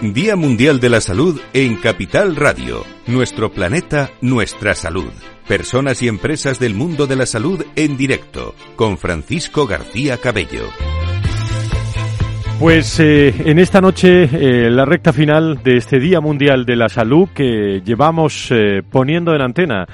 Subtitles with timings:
[0.00, 2.84] Día Mundial de la Salud en Capital Radio.
[3.08, 5.10] Nuestro planeta, nuestra salud.
[5.48, 8.54] Personas y empresas del mundo de la salud en directo.
[8.76, 10.68] Con Francisco García Cabello.
[12.60, 16.88] Pues eh, en esta noche, eh, la recta final de este Día Mundial de la
[16.88, 19.86] Salud que llevamos eh, poniendo en antena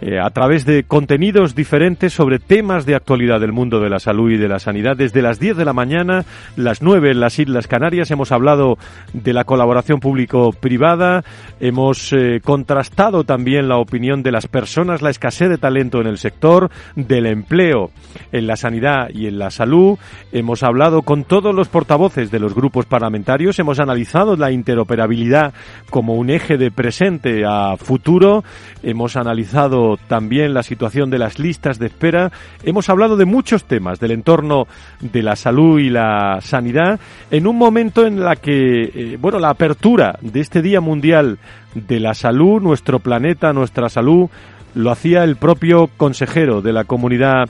[0.00, 4.30] eh, a través de contenidos diferentes sobre temas de actualidad del mundo de la salud
[4.30, 4.96] y de la sanidad.
[4.96, 6.24] Desde las 10 de la mañana,
[6.56, 8.78] las 9 en las Islas Canarias, hemos hablado
[9.12, 11.24] de la colaboración público-privada,
[11.60, 16.18] hemos eh, contrastado también la opinión de las personas, la escasez de talento en el
[16.18, 17.90] sector, del empleo
[18.32, 19.98] en la sanidad y en la salud,
[20.32, 25.52] hemos hablado con todos los portavoces de los grupos parlamentarios, hemos analizado la interoperabilidad
[25.90, 28.44] como un eje de presente a futuro,
[28.82, 32.30] hemos analizado también la situación de las listas de espera.
[32.62, 34.66] Hemos hablado de muchos temas del entorno
[35.00, 39.50] de la salud y la sanidad en un momento en la que, eh, bueno, la
[39.50, 41.38] apertura de este Día Mundial
[41.74, 44.28] de la Salud, nuestro planeta, nuestra salud,
[44.74, 47.48] lo hacía el propio consejero de la Comunidad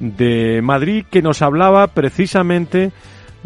[0.00, 2.92] de Madrid que nos hablaba precisamente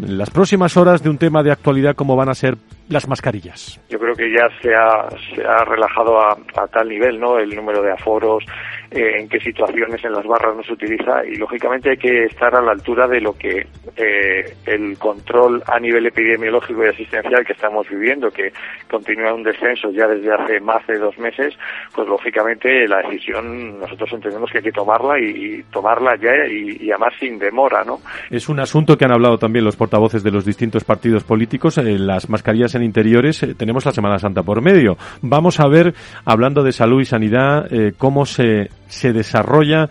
[0.01, 2.57] en las próximas horas de un tema de actualidad como van a ser
[2.89, 3.79] las mascarillas.
[3.89, 7.37] Yo creo que ya se ha, se ha relajado a, a tal nivel, ¿no?
[7.37, 8.43] El número de aforos,
[8.91, 12.55] eh, en qué situaciones en las barras no se utiliza y lógicamente hay que estar
[12.55, 17.53] a la altura de lo que eh, el control a nivel epidemiológico y asistencial que
[17.53, 18.51] estamos viviendo, que
[18.89, 21.53] continúa un descenso ya desde hace más de dos meses,
[21.93, 27.13] pues lógicamente la decisión nosotros entendemos que hay que tomarla y, tomarla ya y, además
[27.19, 27.99] sin demora, ¿no?
[28.29, 31.99] Es un asunto que han hablado también los portavoces de los distintos partidos políticos, eh,
[31.99, 34.97] las mascarillas en interiores, eh, tenemos la Semana Santa por medio.
[35.21, 35.93] Vamos a ver,
[36.25, 39.89] hablando de salud y sanidad, eh, cómo se se desarrolla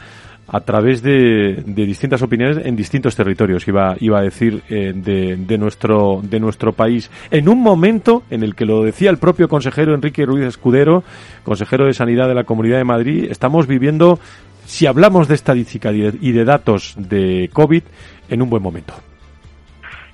[0.50, 5.36] a través de, de, distintas opiniones en distintos territorios, iba, iba a decir, eh, de,
[5.36, 7.10] de, nuestro, de nuestro país.
[7.30, 11.04] En un momento en el que lo decía el propio consejero Enrique Ruiz Escudero,
[11.44, 14.18] consejero de Sanidad de la Comunidad de Madrid, estamos viviendo,
[14.64, 17.82] si hablamos de estadística y de datos de COVID,
[18.30, 18.94] en un buen momento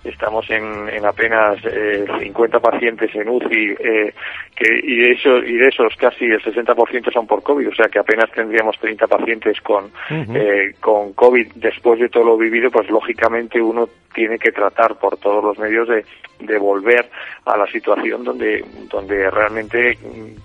[0.04, 4.14] estamos en, en apenas eh, 50 pacientes en UCI eh,
[4.54, 7.88] que, y, de esos, y de esos casi el 60% son por COVID, o sea
[7.88, 10.36] que apenas tendríamos 30 pacientes con, uh -huh.
[10.36, 15.16] eh, con COVID después de todo lo vivido, pues lógicamente uno tiene que tratar por
[15.18, 16.04] todos los medios de,
[16.40, 17.10] de volver
[17.44, 19.98] a la situación donde, donde realmente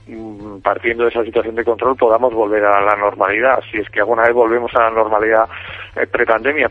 [0.07, 3.99] mm, partiendo de esa situación de control podamos volver a la normalidad, si es que
[3.99, 5.45] alguna vez volvemos a la normalidad
[5.95, 6.67] eh, prepandemia.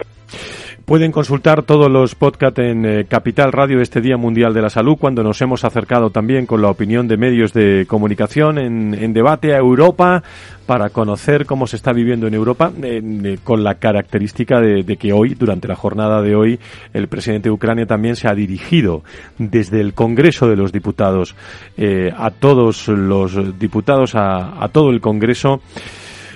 [0.85, 4.97] Pueden consultar todos los podcasts en eh, Capital Radio este Día Mundial de la Salud,
[4.99, 9.55] cuando nos hemos acercado también con la opinión de medios de comunicación en, en debate
[9.55, 10.23] a Europa
[10.69, 15.35] para conocer cómo se está viviendo en Europa, eh, con la característica de, que hoy,
[15.35, 16.61] durante la jornada de hoy,
[16.93, 19.03] el presidente de Ucrania también se ha dirigido
[19.39, 21.35] desde el Congreso de los Diputados
[21.79, 25.63] eh, a todos los diputados, a, a todo el Congreso.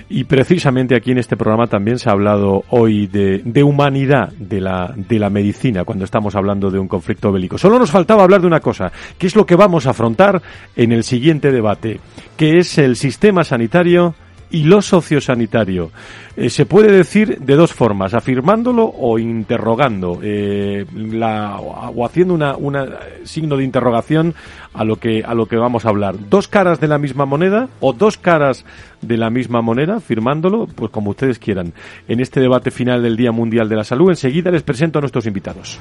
[0.09, 4.61] Y precisamente aquí en este programa también se ha hablado hoy de, de, humanidad de
[4.61, 7.59] la, de la medicina cuando estamos hablando de un conflicto bélico.
[7.59, 10.41] Solo nos faltaba hablar de una cosa, que es lo que vamos a afrontar
[10.75, 11.99] en el siguiente debate,
[12.35, 14.15] que es el sistema sanitario
[14.53, 15.89] y lo sociosanitario.
[16.37, 22.55] Eh, se puede decir de dos formas, afirmándolo o interrogando, eh, la, o haciendo una,
[22.55, 22.87] una
[23.23, 24.35] signo de interrogación
[24.73, 26.15] a lo que a lo que vamos a hablar.
[26.29, 28.63] Dos caras de la misma moneda o dos caras
[29.01, 31.73] de la misma moneda, firmándolo, pues como ustedes quieran.
[32.07, 35.25] En este debate final del Día Mundial de la Salud, enseguida les presento a nuestros
[35.25, 35.79] invitados.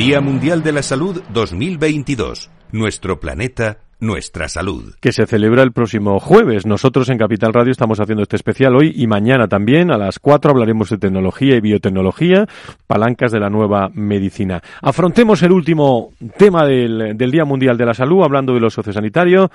[0.00, 2.48] Día Mundial de la Salud 2022.
[2.72, 4.94] Nuestro planeta nuestra salud.
[5.00, 6.66] Que se celebra el próximo jueves.
[6.66, 9.90] Nosotros en Capital Radio estamos haciendo este especial hoy y mañana también.
[9.90, 12.46] A las 4 hablaremos de tecnología y biotecnología,
[12.86, 14.62] palancas de la nueva medicina.
[14.82, 19.50] Afrontemos el último tema del, del Día Mundial de la Salud, hablando de lo sociosanitario.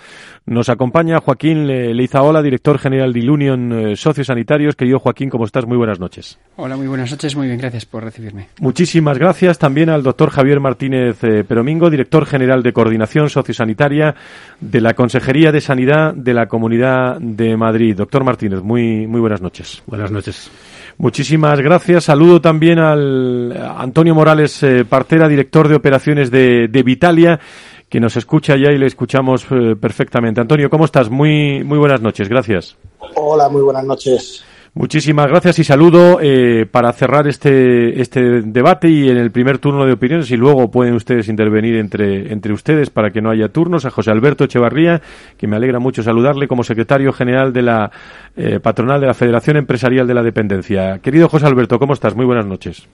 [0.46, 4.76] Nos acompaña Joaquín Leizaola, director general de Ilunion Sociosanitarios.
[4.76, 5.66] Querido Joaquín, ¿cómo estás?
[5.66, 6.38] Muy buenas noches.
[6.56, 7.36] Hola, muy buenas noches.
[7.36, 8.48] Muy bien, gracias por recibirme.
[8.60, 14.16] Muchísimas gracias también al doctor Javier Martínez eh, Peromingo, director general de Coordinación Sociosanitaria
[14.60, 17.96] de la Consejería de Sanidad de la Comunidad de Madrid.
[17.96, 19.84] Doctor Martínez, muy, muy buenas noches.
[19.86, 20.50] Buenas noches.
[20.98, 22.06] Muchísimas gracias.
[22.06, 27.40] Saludo también al Antonio Morales eh, Partera, director de operaciones de, de, Vitalia,
[27.90, 30.40] que nos escucha ya y le escuchamos eh, perfectamente.
[30.40, 31.10] Antonio, ¿cómo estás?
[31.10, 32.30] Muy, muy buenas noches.
[32.30, 32.78] Gracias.
[33.16, 34.46] Hola, muy buenas noches.
[34.78, 39.86] Muchísimas gracias y saludo eh, para cerrar este, este debate y en el primer turno
[39.86, 43.86] de opiniones y luego pueden ustedes intervenir entre, entre ustedes para que no haya turnos
[43.86, 45.02] a José Alberto Echevarría,
[45.38, 47.90] que me alegra mucho saludarle como secretario general de la
[48.36, 51.00] eh, patronal de la Federación Empresarial de la Dependencia.
[51.00, 52.14] Querido José Alberto, ¿cómo estás?
[52.14, 52.86] Muy buenas noches.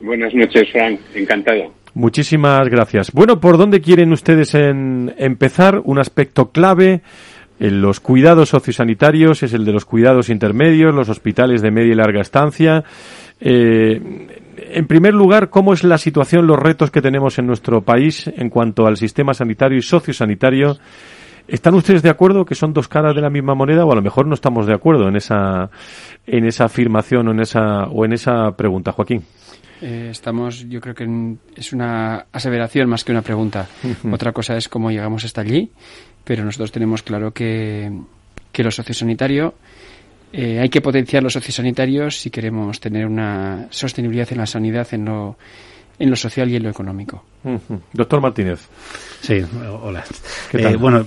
[0.00, 0.98] Buenas noches, Frank.
[1.14, 1.74] Encantado.
[1.92, 3.12] Muchísimas gracias.
[3.12, 5.82] Bueno, ¿por dónde quieren ustedes en empezar?
[5.84, 7.02] Un aspecto clave
[7.58, 12.20] los cuidados sociosanitarios es el de los cuidados intermedios, los hospitales de media y larga
[12.20, 12.84] estancia.
[13.40, 14.00] Eh,
[14.56, 18.50] en primer lugar, ¿cómo es la situación, los retos que tenemos en nuestro país en
[18.50, 20.76] cuanto al sistema sanitario y sociosanitario?
[21.48, 24.02] ¿Están ustedes de acuerdo que son dos caras de la misma moneda o a lo
[24.02, 25.70] mejor no estamos de acuerdo en esa,
[26.26, 29.22] en esa afirmación o en esa, o en esa pregunta, Joaquín?
[29.80, 33.68] Eh, estamos, yo creo que es una aseveración más que una pregunta.
[34.10, 35.70] Otra cosa es cómo llegamos hasta allí,
[36.26, 37.90] pero nosotros tenemos claro que,
[38.50, 39.54] que lo sociosanitario
[40.32, 45.04] eh, hay que potenciar lo sociosanitario si queremos tener una sostenibilidad en la sanidad, en
[45.04, 45.38] lo,
[45.98, 47.24] en lo social y en lo económico.
[47.92, 48.66] Doctor Martínez.
[49.20, 49.42] Sí,
[49.82, 50.04] hola.
[50.52, 51.06] Eh, bueno,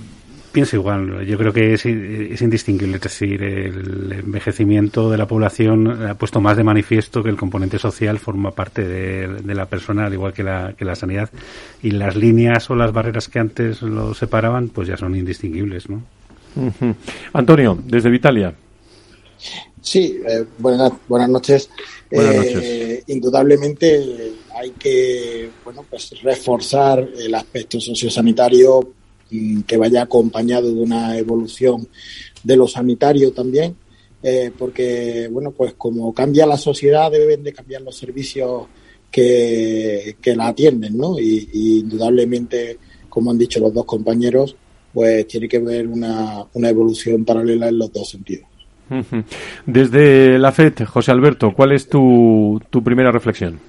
[0.52, 1.24] Pienso igual.
[1.26, 2.96] Yo creo que es, indistinguible.
[2.96, 7.78] Es decir, el envejecimiento de la población ha puesto más de manifiesto que el componente
[7.78, 11.30] social forma parte de, la persona, al igual que la, que la sanidad.
[11.82, 16.02] Y las líneas o las barreras que antes lo separaban, pues ya son indistinguibles, ¿no?
[17.32, 18.52] Antonio, desde Vitalia.
[19.80, 21.70] Sí, eh, buenas, buenas noches.
[22.10, 22.62] Buenas noches.
[22.62, 28.94] Eh, indudablemente hay que bueno, pues reforzar el aspecto sociosanitario
[29.66, 31.86] que vaya acompañado de una evolución
[32.42, 33.76] de lo sanitario también,
[34.22, 38.64] eh, porque, bueno, pues como cambia la sociedad, deben de cambiar los servicios
[39.10, 41.18] que, la atienden, ¿no?
[41.18, 42.78] Y, indudablemente,
[43.08, 44.56] como han dicho los dos compañeros,
[44.92, 48.46] pues tiene que haber una, una evolución paralela en los dos sentidos.
[49.66, 53.60] Desde la FED, José Alberto, ¿cuál es tu, tu primera reflexión?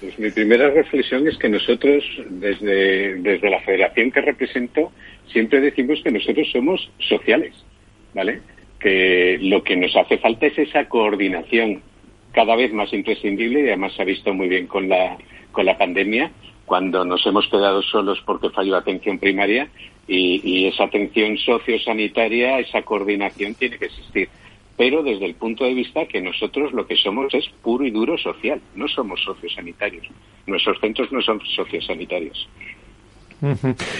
[0.00, 4.92] Pues mi primera reflexión es que nosotros, desde, desde la federación que represento,
[5.30, 7.52] siempre decimos que nosotros somos sociales,
[8.14, 8.40] ¿vale?
[8.78, 11.82] Que lo que nos hace falta es esa coordinación
[12.32, 15.18] cada vez más imprescindible y además se ha visto muy bien con la,
[15.52, 16.30] con la pandemia
[16.64, 19.68] cuando nos hemos quedado solos porque falló atención primaria
[20.06, 24.28] y, y esa atención sociosanitaria, esa coordinación tiene que existir
[24.80, 28.16] pero desde el punto de vista que nosotros lo que somos es puro y duro
[28.16, 30.06] social, no somos sociosanitarios.
[30.46, 32.48] Nuestros centros no son sociosanitarios.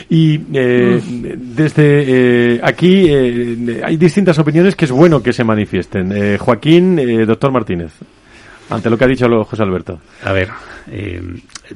[0.09, 0.99] Y eh,
[1.37, 6.39] desde eh, aquí eh, hay distintas opiniones que es bueno que se manifiesten.
[6.39, 6.97] Joaquín,
[7.27, 7.93] doctor Martínez,
[8.71, 10.01] ante lo que ha dicho José Alberto.
[10.25, 10.49] A ver,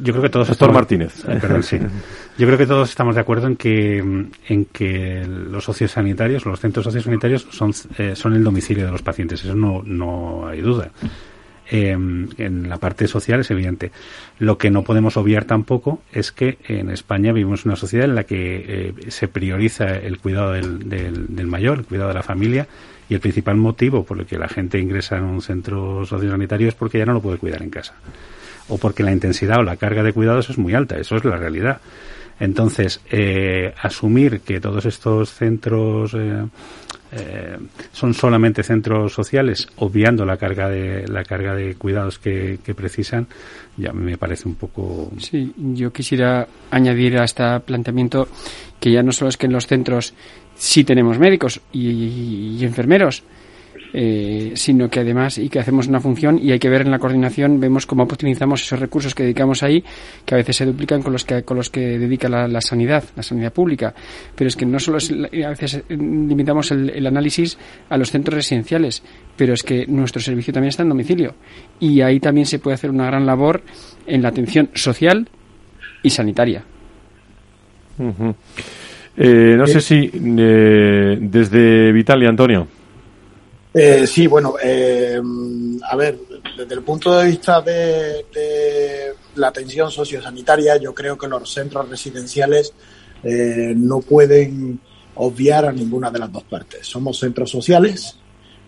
[0.01, 0.49] yo creo que todos.
[0.49, 1.23] Doctor Martínez.
[1.25, 1.79] perdón, sí.
[2.37, 6.85] Yo creo que todos estamos de acuerdo en que, en que los sociosanitarios, los centros
[6.85, 9.45] sociosanitarios son, eh, son el domicilio de los pacientes.
[9.45, 10.91] Eso no, no hay duda.
[11.71, 13.93] Eh, en la parte social es evidente.
[14.39, 18.25] Lo que no podemos obviar tampoco es que en España vivimos una sociedad en la
[18.25, 22.67] que eh, se prioriza el cuidado del, del, mayor, el cuidado de la familia,
[23.15, 26.99] el principal motivo por el que la gente ingresa en un centro sociosanitario es porque
[26.99, 27.95] ya no lo puede cuidar en casa.
[28.69, 30.97] O porque la intensidad o la carga de cuidados es muy alta.
[30.97, 31.81] Eso es la realidad.
[32.41, 36.45] Entonces, eh, asumir que todos estos centros eh,
[37.13, 37.57] eh,
[37.93, 43.29] son solamente centros sociales, obviando la carga de la carga de cuidados que, precisan,
[43.77, 45.13] ya me parece un poco.
[45.19, 48.27] Sí, yo quisiera añadir a este planteamiento
[48.81, 50.13] que ya no solo es que en los centros
[50.57, 53.23] sí tenemos médicos y enfermeros,
[53.97, 56.99] eh, sino que además y que hacemos una función y hay que ver en la
[56.99, 59.85] coordinación, vemos cómo optimizamos esos recursos que dedicamos ahí,
[60.27, 63.23] que a veces se duplican con los que, con los que dedica la, sanidad, la
[63.23, 63.95] sanidad pública.
[64.35, 67.57] Pero es que no solo es, a veces limitamos el, análisis
[67.89, 69.01] a los centros residenciales,
[69.37, 71.37] pero es que nuestro servicio también está en domicilio
[71.79, 73.63] y ahí también se puede hacer una gran labor
[74.09, 75.29] en la atención social
[76.03, 76.65] y sanitaria.
[79.17, 82.67] Eh, no sé si eh, desde Vitalia, Antonio.
[83.77, 85.21] Eh, sí, bueno, eh,
[85.91, 86.17] a ver,
[86.57, 88.25] desde el punto de vista de,
[89.35, 92.73] la atención sociosanitaria, yo creo que los centros residenciales
[93.25, 94.79] eh, no pueden
[95.17, 96.87] obviar a ninguna de las dos partes.
[96.87, 98.17] Somos centros sociales,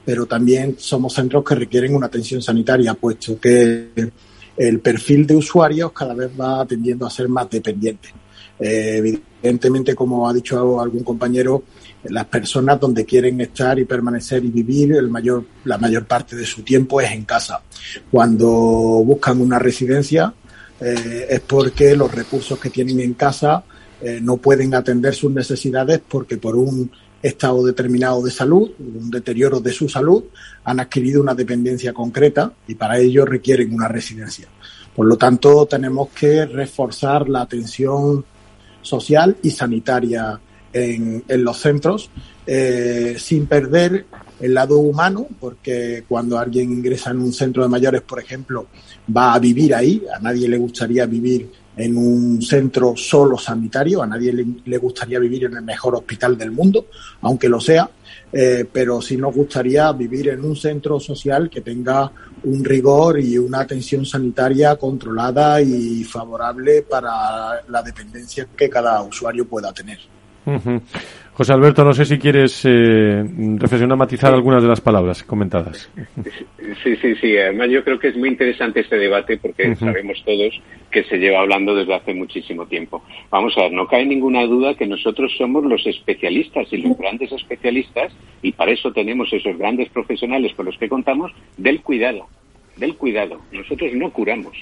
[0.05, 4.11] pero también somos centros que requieren una atención sanitaria, puesto que
[4.57, 8.09] el perfil de usuarios cada vez va tendiendo a ser más dependiente.
[8.59, 11.65] Evidentemente, como ha dicho algún compañero,
[12.05, 16.47] las personas donde quieren estar y permanecer y vivir el mayor, la mayor parte de
[16.47, 17.61] su tiempo es en casa.
[18.11, 20.33] Cuando buscan una residencia
[20.81, 23.65] eh, es porque los recursos que tienen en casa
[24.01, 26.91] eh, no pueden atender sus necesidades porque por un
[27.23, 30.25] estado determinado de salud, un deterioro de su salud,
[30.65, 34.49] han adquirido una dependencia concreta y para ello requieren una residencia.
[34.95, 38.25] Por lo tanto, tenemos que reforzar la atención
[38.87, 40.41] social y sanitaria
[40.73, 42.11] en, los centros,
[42.47, 44.07] eh, sin perder
[44.41, 48.67] el lado humano, porque cuando alguien ingresa en un centro de mayores, por ejemplo,
[49.15, 54.07] va a vivir ahí, a nadie le gustaría vivir en un centro solo sanitario, a
[54.07, 56.87] nadie le, gustaría vivir en el mejor hospital del mundo,
[57.23, 57.89] aunque lo sea,
[58.33, 62.11] eh, pero sí nos gustaría vivir en un centro social que tenga
[62.45, 69.47] un rigor y una atención sanitaria controlada y favorable para la dependencia que cada usuario
[69.47, 69.99] pueda tener.
[71.37, 73.23] José Alberto, no sé si quieres eh,
[73.59, 75.93] reflexionar, matizar algunas de las palabras comentadas.
[76.83, 77.37] Sí, sí, sí.
[77.37, 80.59] Además, yo creo que es muy interesante este debate porque sabemos todos
[80.91, 83.03] que se lleva hablando desde hace muchísimo tiempo.
[83.29, 87.31] Vamos a ver, no cae ninguna duda que nosotros somos los especialistas y los grandes
[87.33, 92.29] especialistas, y para eso tenemos esos grandes profesionales con los que contamos, del cuidado
[92.77, 93.41] del cuidado.
[93.53, 94.57] Nosotros no curamos.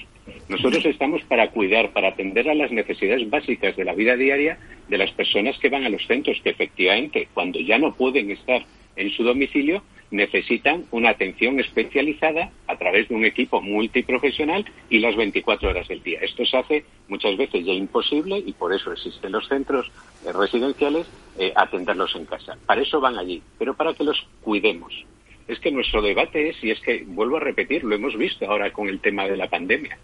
[0.49, 4.57] Nosotros estamos para cuidar, para atender a las necesidades básicas de la vida diaria
[4.87, 8.63] de las personas que van a los centros, que efectivamente, cuando ya no pueden estar
[8.95, 15.15] en su domicilio, necesitan una atención especializada a través de un equipo multiprofesional y las
[15.15, 16.19] 24 horas del día.
[16.21, 19.91] Esto se hace muchas veces ya imposible y por eso existen los centros
[20.25, 21.07] eh, residenciales
[21.37, 22.57] eh, atenderlos en casa.
[22.65, 25.05] Para eso van allí, pero para que los cuidemos
[25.47, 28.71] es que nuestro debate es, y es que, vuelvo a repetir, lo hemos visto ahora
[28.71, 29.97] con el tema de la pandemia,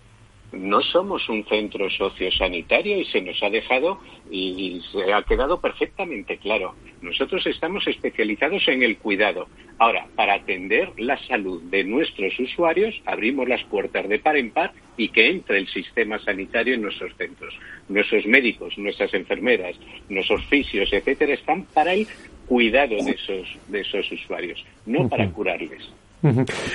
[0.51, 6.37] no somos un centro sociosanitario y se nos ha dejado y se ha quedado perfectamente
[6.37, 6.75] claro.
[7.01, 9.47] Nosotros estamos especializados en el cuidado.
[9.79, 14.73] Ahora, para atender la salud de nuestros usuarios, abrimos las puertas de par en par
[14.97, 17.57] y que entre el sistema sanitario en nuestros centros.
[17.87, 19.75] Nuestros médicos, nuestras enfermeras,
[20.09, 22.05] nuestros fisios, etcétera, están para el
[22.51, 25.89] cuidado de esos, de esos usuarios, no para curarles.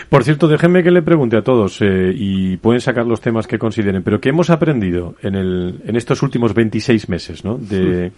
[0.09, 3.59] Por cierto, déjenme que le pregunte a todos eh, y pueden sacar los temas que
[3.59, 7.59] consideren, pero ¿qué hemos aprendido en, el, en estos últimos 26 meses ¿no?
[7.59, 8.11] de,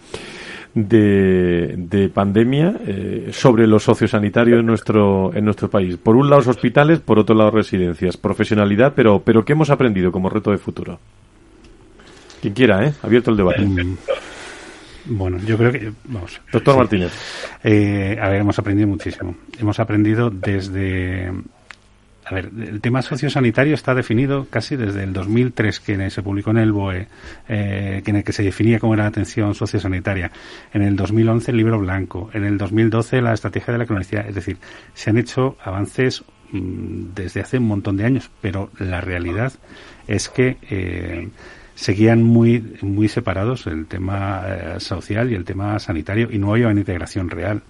[0.73, 5.97] de, pandemia eh, sobre lo sociosanitario en nuestro, en nuestro país?
[5.97, 10.29] Por un lado, hospitales, por otro lado, residencias, profesionalidad, pero, pero ¿qué hemos aprendido como
[10.29, 10.97] reto de futuro?
[12.41, 12.93] Quien quiera, ¿eh?
[13.03, 13.67] Abierto el debate.
[15.09, 16.39] Bueno, yo creo que, vamos.
[16.51, 17.11] Doctor Martínez.
[17.63, 19.35] Eh, a ver, hemos aprendido muchísimo.
[19.59, 21.31] Hemos aprendido desde.
[22.25, 26.57] A ver, el tema sociosanitario está definido casi desde el 2003, que se publicó en
[26.59, 27.07] el BOE,
[27.47, 30.31] eh, en el que se definía cómo era la atención sociosanitaria.
[30.71, 32.29] En el 2011 el libro blanco.
[32.33, 34.27] En el 2012 la estrategia de la cronicidad.
[34.27, 34.57] Es decir,
[34.93, 39.53] se han hecho avances mm, desde hace un montón de años, pero la realidad
[40.07, 41.29] es que eh,
[41.79, 46.67] seguían muy, muy separados el tema eh, social y el tema sanitario y no había
[46.67, 47.61] una integración real.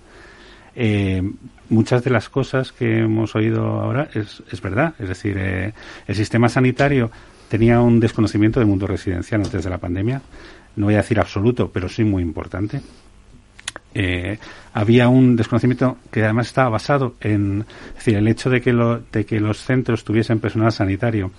[0.76, 1.22] Eh,
[1.70, 4.96] muchas de las cosas que hemos oído ahora es, es verdad.
[4.98, 5.74] Es decir, eh,
[6.08, 7.12] el sistema sanitario
[7.50, 10.24] tenía un desconocimiento del mundo residencial antes de la pandemia.
[10.76, 12.82] No voy a decir absoluto, pero sí muy importante.
[14.74, 17.64] había un desconocimiento que además estaba basado en
[17.94, 21.32] decir, el hecho de que, lo, de que los centros tuviesen personal sanitario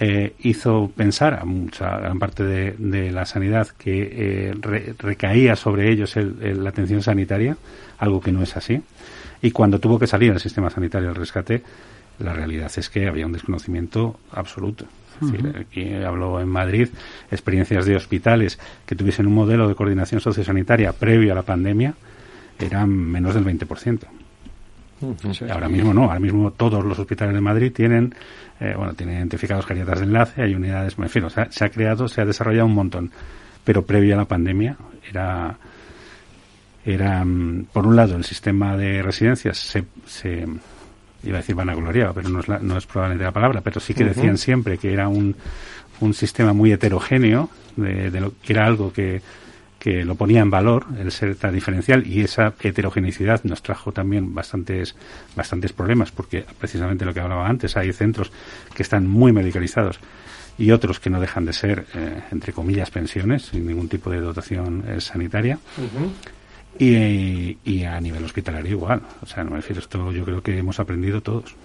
[0.00, 6.16] eh, hizo pensar a mucha gran parte de, la sanidad que eh, recaía sobre ellos
[6.16, 7.56] la atención sanitaria,
[7.98, 8.80] algo que no es así.
[9.42, 11.62] Y cuando tuvo que salir el sistema sanitario del rescate,
[12.18, 14.86] la realidad es que había un desconocimiento absoluto.
[15.58, 16.88] aquí hablo en Madrid,
[17.30, 21.94] experiencias de hospitales que tuviesen un modelo de coordinación sociosanitaria previo a la pandemia
[22.58, 24.00] eran menos del 20%.
[25.50, 28.14] Ahora mismo no, ahora mismo todos los hospitales de Madrid tienen,
[28.62, 32.20] eh, bueno, tienen identificados geriatras de enlace, hay unidades, en fin, se ha creado, se
[32.20, 33.10] ha desarrollado un montón,
[33.64, 34.76] pero previo a la pandemia
[35.10, 35.56] era,
[36.84, 40.46] era mm, por un lado el sistema de residencias se, se
[41.24, 44.04] iba a decir vanagloriaba, pero no es, no es probablemente la palabra, pero sí que
[44.04, 45.34] decían siempre que era un,
[45.98, 49.22] un sistema muy heterogéneo, de, de lo, que era algo que
[49.82, 54.32] que lo ponía en valor, el ser tan diferencial, y esa heterogeneidad nos trajo también
[54.32, 54.94] bastantes,
[55.34, 58.30] bastantes problemas, porque precisamente lo que hablaba antes, hay centros
[58.76, 59.98] que están muy medicalizados
[60.56, 64.20] y otros que no dejan de ser, eh, entre comillas, pensiones, sin ningún tipo de
[64.20, 65.58] dotación eh, sanitaria.
[66.78, 69.02] y, a nivel hospitalario igual.
[69.20, 71.56] O sea, no me refiero, esto yo creo que hemos aprendido todos.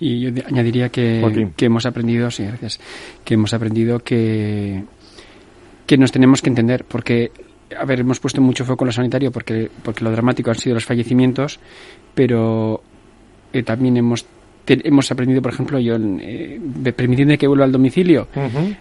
[0.00, 2.80] Y yo añadiría que, que hemos aprendido, sí, gracias,
[3.22, 4.84] que hemos aprendido que
[5.88, 7.32] que nos tenemos que entender, porque,
[7.76, 10.74] a ver, hemos puesto mucho foco en lo sanitario porque, porque lo dramático han sido
[10.74, 11.58] los fallecimientos,
[12.14, 12.82] pero
[13.54, 14.26] eh, también hemos
[14.68, 16.60] hemos aprendido, por ejemplo, yo, eh,
[16.94, 18.28] permitiendo que vuelva al domicilio.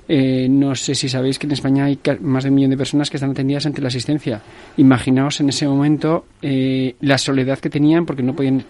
[0.07, 3.09] Eh, no sé si sabéis que en España hay más de un millón de personas
[3.09, 4.41] que están atendidas ante la asistencia.
[4.77, 8.63] Imaginaos en ese momento eh, la soledad que tenían porque no podían,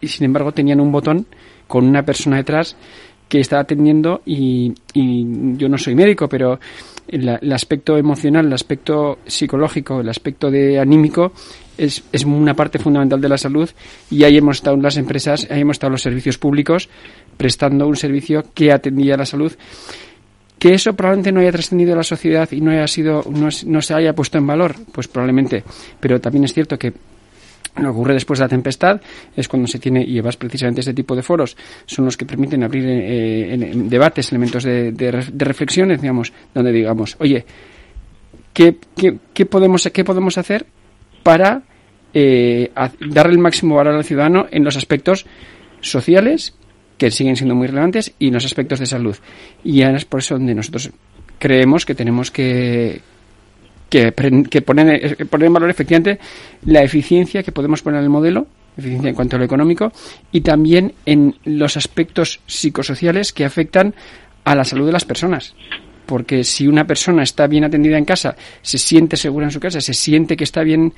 [0.00, 1.26] y sin embargo tenían un botón
[1.66, 2.76] con una persona detrás
[3.28, 6.58] que está atendiendo y, yo no soy médico, pero
[7.06, 11.32] el, aspecto emocional, el aspecto psicológico, el aspecto de anímico
[11.76, 13.68] es, es, una parte fundamental de la salud
[14.10, 16.88] y ahí hemos estado las empresas, ahí hemos estado los servicios públicos
[17.36, 19.52] prestando un servicio que atendía la salud.
[20.58, 23.80] Que eso probablemente no haya trascendido a la sociedad y no haya sido, no, no
[23.80, 25.62] se haya puesto en valor, pues probablemente.
[26.00, 26.92] Pero también es cierto que
[27.78, 29.00] lo que ocurre después de la tempestad
[29.36, 31.56] es cuando se tiene, y llevas precisamente este tipo de foros,
[31.86, 35.10] son los que permiten abrir eh, en, debates, elementos de, de,
[35.44, 37.44] reflexiones, digamos, donde digamos, oye,
[38.52, 38.76] ¿qué,
[39.32, 40.66] qué, podemos, qué podemos hacer
[41.22, 41.62] para
[42.14, 42.70] eh,
[43.10, 45.26] darle el máximo valor al ciudadano en los aspectos
[45.80, 46.54] sociales,
[46.96, 49.16] que siguen siendo muy relevantes, y en los aspectos de salud?
[49.64, 50.90] Y ahora es por eso donde nosotros
[51.38, 53.00] creemos que tenemos que,
[53.88, 54.12] que,
[54.50, 56.18] que ponen, eh, en valor efectivamente
[56.64, 59.92] la eficiencia que podemos poner en el modelo, eficiencia en cuanto a lo económico,
[60.32, 63.94] y también en los aspectos psicosociales que afectan
[64.44, 65.54] a la salud de las personas.
[66.06, 69.80] Porque si una persona está bien atendida en casa, se siente segura en su casa,
[69.80, 70.92] se siente que está bien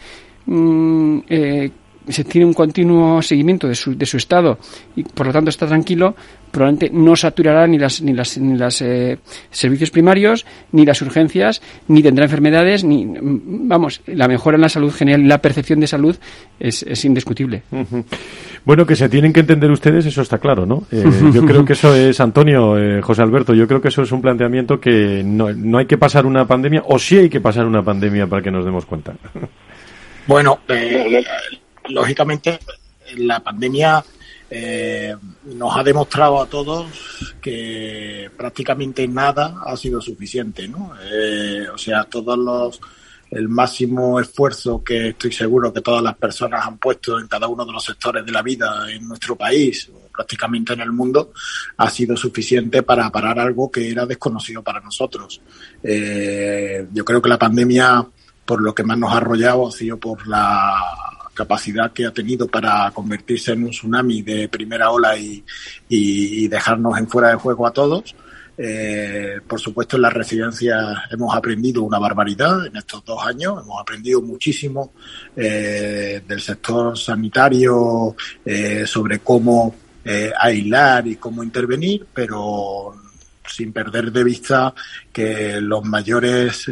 [0.46, 1.70] mm, eh,
[2.08, 4.58] se tiene un continuo seguimiento de su, de su estado
[4.96, 6.14] y por lo tanto está tranquilo,
[6.50, 9.18] probablemente no saturará ni las ni las ni las eh,
[9.50, 14.92] servicios primarios ni las urgencias ni tendrá enfermedades ni vamos la mejora en la salud
[14.92, 16.16] general la percepción de salud
[16.58, 17.62] es, es indiscutible.
[18.64, 21.74] Bueno que se tienen que entender ustedes eso está claro no eh, yo creo que
[21.74, 25.52] eso es Antonio eh, José Alberto yo creo que eso es un planteamiento que no,
[25.52, 28.50] no hay que pasar una pandemia o sí hay que pasar una pandemia para que
[28.50, 29.14] nos demos cuenta.
[30.26, 30.60] Bueno
[31.90, 32.58] lógicamente,
[33.16, 34.04] la pandemia
[34.50, 36.86] eh, nos ha demostrado a todos
[37.40, 40.92] que prácticamente nada ha sido suficiente, ¿no?
[41.04, 42.80] Eh, o sea, todos los
[43.30, 47.64] el máximo esfuerzo que estoy seguro que todas las personas han puesto en cada uno
[47.64, 51.32] de los sectores de la vida en nuestro país o prácticamente en el mundo
[51.76, 55.40] ha sido suficiente para parar algo que era desconocido para nosotros.
[55.82, 58.04] Eh, yo creo que la pandemia,
[58.44, 60.82] por lo que más nos ha arrollado, ha sido por la
[61.34, 67.08] capacidad que ha tenido para convertirse en un tsunami de primera ola y, dejarnos en
[67.08, 68.14] fuera de juego a todos.
[68.58, 73.62] Eh, por supuesto, en las residencias hemos aprendido una barbaridad en estos dos años.
[73.62, 74.92] Hemos aprendido muchísimo
[75.36, 78.14] eh, del sector sanitario
[78.44, 79.74] eh, sobre cómo
[80.40, 82.94] aislar y cómo intervenir, pero
[83.46, 84.74] sin perder de vista
[85.12, 86.66] que los mayores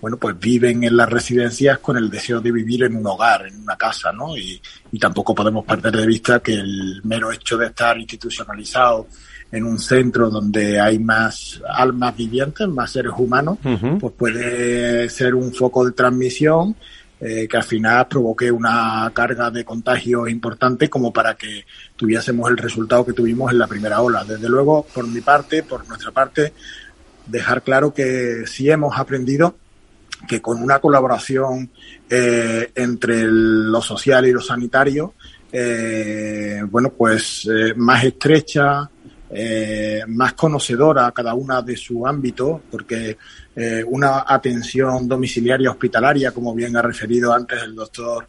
[0.00, 3.60] bueno, pues viven en las residencias con el deseo de vivir en un hogar, en
[3.60, 4.36] una casa, ¿no?
[4.36, 4.60] Y,
[4.98, 9.06] tampoco podemos perder de vista que el mero hecho de estar institucionalizado
[9.52, 13.58] en un centro donde hay más almas vivientes, más seres humanos,
[14.00, 16.74] pues puede ser un foco de transmisión
[17.20, 22.58] eh, que al final provoque una carga de contagio importante como para que tuviésemos el
[22.58, 24.24] resultado que tuvimos en la primera ola.
[24.24, 26.52] Desde luego, por mi parte, por nuestra parte,
[27.26, 29.56] dejar claro que sí hemos aprendido
[30.26, 31.70] que con una colaboración
[32.08, 35.14] eh, entre lo social y lo sanitario,
[35.52, 38.90] eh, bueno, pues eh, más estrecha,
[40.08, 43.18] más conocedora cada una de su ámbito, porque
[43.88, 48.28] una atención domiciliaria hospitalaria, como bien ha referido antes el doctor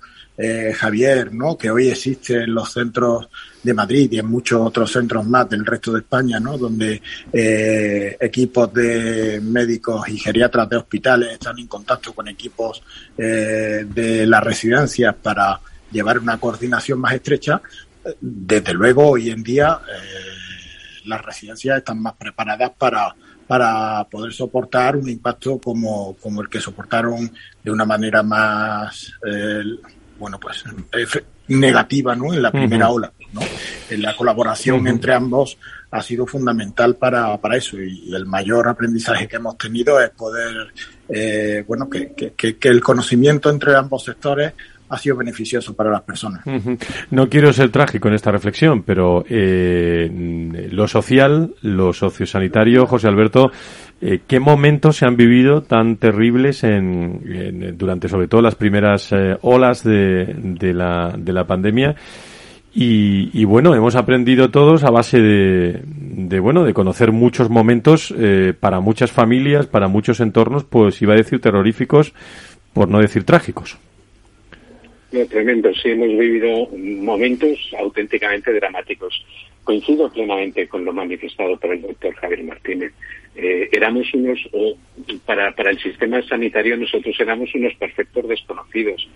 [0.74, 1.58] Javier, ¿no?
[1.58, 3.28] que hoy existe en los centros
[3.64, 6.58] de Madrid y en muchos otros centros más del resto de España, ¿no?
[6.58, 7.02] donde
[7.34, 12.84] eh, equipos de médicos y geriatras de hospitales están en contacto con equipos
[13.18, 15.60] eh, de las residencias para
[15.92, 17.62] llevar una coordinación más estrecha.
[18.22, 23.16] Desde luego, hoy en día eh, las residencias están más preparadas para
[23.48, 27.32] para poder soportar un impacto como, como el que soportaron
[27.64, 29.14] de una manera más,
[30.18, 30.64] bueno, pues
[31.48, 32.34] negativa, ¿no?
[32.34, 33.12] En la primera ola.
[33.34, 33.42] ¿no?
[33.98, 35.58] La colaboración entre ambos
[35.92, 40.68] ha sido fundamental para, para eso y el mayor aprendizaje que hemos tenido es poder,
[41.10, 44.54] eh, bueno, que, que, que, el conocimiento entre ambos sectores
[44.90, 46.44] ha sido beneficioso para las personas.
[47.12, 50.10] No quiero ser trágico en esta reflexión, pero eh,
[50.72, 53.52] lo social, lo sociosanitario, José Alberto,
[54.02, 59.84] eh, ¿qué momentos se han vivido tan terribles en, durante sobre todo las primeras olas
[59.84, 60.36] de,
[60.74, 61.96] la, de la pandemia?
[62.80, 68.54] Y, bueno, hemos aprendido todos a base de, de bueno, de conocer muchos momentos eh,
[68.58, 72.14] para muchas familias, para muchos entornos, pues iba a decir terroríficos,
[72.74, 73.80] por no decir trágicos.
[75.10, 79.26] tremendo, sí, hemos vivido momentos auténticamente dramáticos.
[79.64, 82.94] coincido plenamente con lo manifestado por el doctor Javier Martínez.
[83.40, 84.40] Eh, éramos unos,
[85.24, 89.08] para, para el sistema sanitario nosotros éramos unos perfectos desconocidos.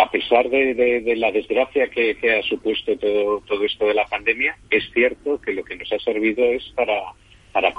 [0.00, 4.82] A pesar de, la desgracia que, ha supuesto todo, todo esto de la pandemia, es
[4.92, 7.12] cierto que lo que nos ha servido es para,
[7.52, 7.72] para,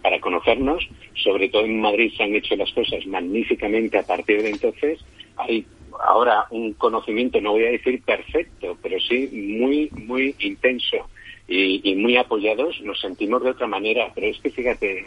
[0.00, 0.88] para conocernos.
[1.22, 5.04] Sobre todo en Madrid se han hecho las cosas magníficamente a partir de entonces.
[5.36, 5.66] Hay
[6.00, 11.06] ahora un conocimiento, no voy a decir perfecto, pero sí muy, muy intenso
[11.48, 14.12] y, muy apoyados, nos sentimos de otra manera.
[14.14, 15.04] Pero es que fíjate,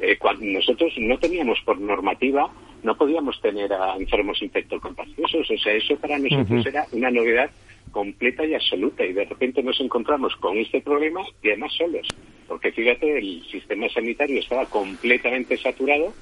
[0.00, 2.50] eh, cuando nosotros no teníamos por normativa,
[2.82, 5.50] no podíamos tener a enfermos infectocontagiosos.
[5.50, 7.50] O sea, eso para nosotros era una novedad
[7.90, 9.04] completa y absoluta.
[9.04, 12.08] Y de repente nos encontramos con este problema y además solos.
[12.48, 16.12] Porque fíjate, el sistema sanitario estaba completamente saturado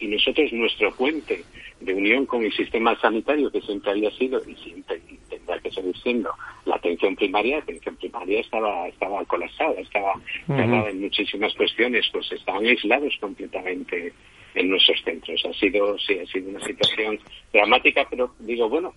[0.00, 1.44] y nosotros nuestro puente
[1.80, 5.96] de unión con el sistema sanitario que siempre había sido y siempre tendrá que seguir
[5.98, 6.30] siendo
[6.64, 10.14] la atención primaria, la atención primaria estaba estaba colapsada, estaba
[10.46, 14.12] cerrada en muchísimas cuestiones, pues estaban aislados completamente
[14.54, 15.44] en nuestros centros.
[15.44, 17.18] Ha sido sí, ha sido una situación
[17.52, 18.94] dramática, pero digo, bueno,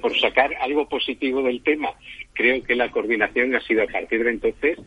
[0.00, 1.90] por sacar algo positivo del tema,
[2.34, 4.78] creo que la coordinación ha sido a partir de entonces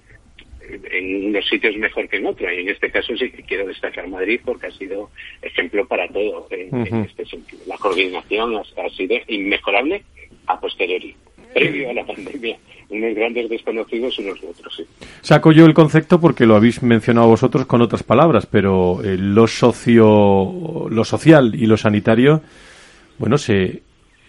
[0.91, 2.51] en unos sitios mejor que en otros.
[2.51, 5.09] Y en este caso sí que quiero destacar Madrid porque ha sido
[5.41, 7.61] ejemplo para todo en, este sentido.
[7.67, 10.03] La coordinación ha, sido inmejorable
[10.47, 11.15] a posteriori,
[11.53, 12.57] previo a la pandemia.
[12.89, 14.83] Unos grandes desconocidos unos de otros, sí.
[15.21, 19.45] Saco yo el concepto porque lo habéis mencionado vosotros con otras palabras, pero eh, lo
[19.45, 22.41] socio, lo social y lo sanitario,
[23.19, 23.83] bueno, se,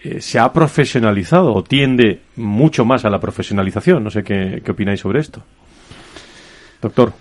[0.05, 4.05] eh, se ha profesionalizado o tiende mucho más a la profesionalización.
[4.05, 5.42] No sé qué, qué opináis sobre esto.
[6.80, 7.12] Doctor.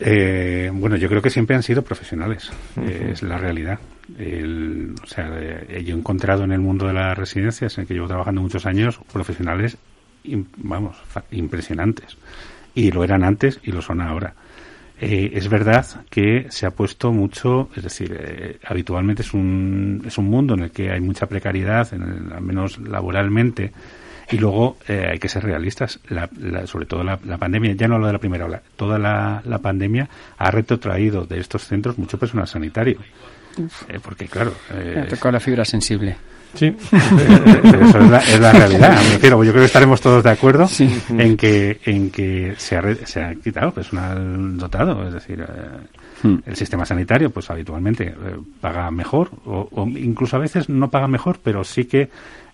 [0.00, 2.50] Eh, bueno, yo creo que siempre han sido profesionales,
[2.86, 3.78] es la realidad.
[4.10, 7.94] o sea, eh, yo he encontrado en el mundo de las residencias, en el que
[7.94, 9.76] llevo trabajando muchos años, profesionales,
[10.58, 10.96] vamos,
[11.32, 12.16] impresionantes.
[12.74, 14.34] Y lo eran antes y lo son ahora.
[15.00, 20.26] Eh, es verdad que se ha puesto mucho, es decir, habitualmente es un, es un
[20.26, 23.72] mundo en el que hay mucha precariedad, en al menos laboralmente,
[24.30, 26.00] y luego eh, hay que ser realistas,
[26.66, 30.50] sobre todo la, pandemia, ya no hablo de la primera ola, toda la, pandemia ha
[30.50, 32.98] retrotraído de estos centros mucho personal sanitario.
[33.88, 34.52] Eh, porque, claro.
[34.72, 36.16] Eh, ha tocado la fibra sensible.
[36.54, 38.98] Sí, eso es la, realidad.
[39.20, 40.66] yo creo que estaremos todos de acuerdo
[41.10, 45.44] en que en que se ha, se ha quitado personal dotado, es decir,
[46.22, 46.36] hmm.
[46.46, 48.14] el sistema sanitario, pues habitualmente
[48.62, 52.08] paga mejor o, o, incluso a veces no paga mejor, pero sí que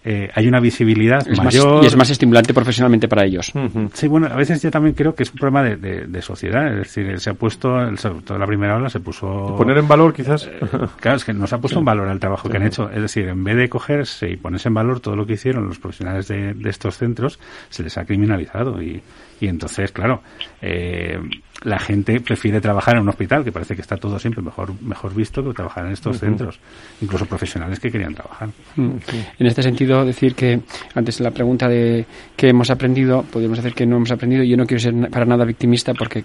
[0.06, 1.82] eh, hay una visibilidad mayor.
[1.82, 3.52] y es más estimulante profesionalmente para ellos.
[3.94, 6.68] Sí, bueno, a veces yo también creo que es un problema de, sociedad.
[6.72, 9.54] Es decir, se ha puesto, sobre todo la primera ola, se puso.
[9.56, 10.46] Poner en valor, quizás.
[10.46, 10.60] Eh,
[11.00, 12.90] claro, es que nos ha puesto en valor el trabajo que han hecho.
[12.90, 15.78] Es decir, en vez de cogerse y ponerse en valor todo lo que hicieron los
[15.78, 17.38] profesionales de, de estos centros,
[17.70, 18.82] se les ha criminalizado.
[18.82, 19.02] Y,
[19.40, 20.22] y entonces, claro,
[20.62, 21.18] eh,
[21.62, 25.14] la gente prefiere trabajar en un hospital, que parece que está todo siempre mejor, mejor
[25.14, 26.58] visto que trabajar en estos centros,
[27.00, 28.48] incluso profesionales que querían trabajar.
[28.76, 28.96] Mm.
[29.38, 30.60] En este sentido, decir que
[30.94, 32.04] antes la pregunta de
[32.36, 34.42] qué hemos aprendido, podríamos decir que no hemos aprendido.
[34.42, 36.24] Yo no quiero ser para nada victimista porque,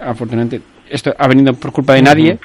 [0.00, 2.38] afortunadamente, esto ha venido por culpa de nadie.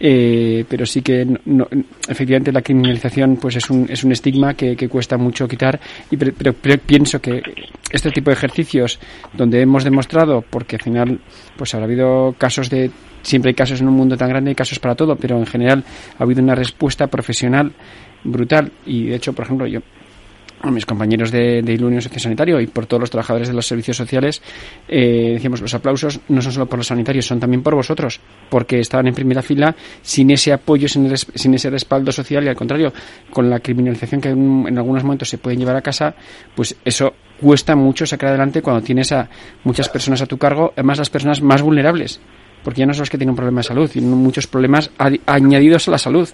[0.00, 1.66] Eh, pero sí que no,
[2.08, 6.54] efectivamente la criminalización pues es un, es un estigma que, cuesta mucho quitar y pero,
[6.54, 7.42] pienso que
[7.90, 9.00] este tipo de ejercicios
[9.34, 11.20] donde hemos demostrado porque al final
[11.56, 14.78] pues habrá habido casos de siempre hay casos en un mundo tan grande hay casos
[14.78, 15.84] para todo pero en general
[16.16, 17.72] ha habido una respuesta profesional
[18.22, 18.70] brutal.
[18.86, 19.80] Y de hecho por ejemplo yo
[20.60, 23.96] a mis compañeros de, de Ilunio Sociosanitario y por todos los trabajadores de los servicios
[23.96, 24.42] sociales,
[24.88, 28.80] eh, decíamos, los aplausos no son solo por los sanitarios, son también por vosotros, porque
[28.80, 32.92] estaban en primera fila sin ese apoyo, sin, sin ese respaldo social y al contrario,
[33.30, 36.14] con la criminalización que en, en, algunos momentos se pueden llevar a casa,
[36.54, 39.28] pues eso cuesta mucho sacar adelante cuando tienes a
[39.64, 42.20] muchas personas a tu cargo, además las personas más vulnerables
[42.62, 44.90] porque ya no son los que tienen un problema de salud, tienen muchos problemas
[45.26, 46.28] añadidos a la salud.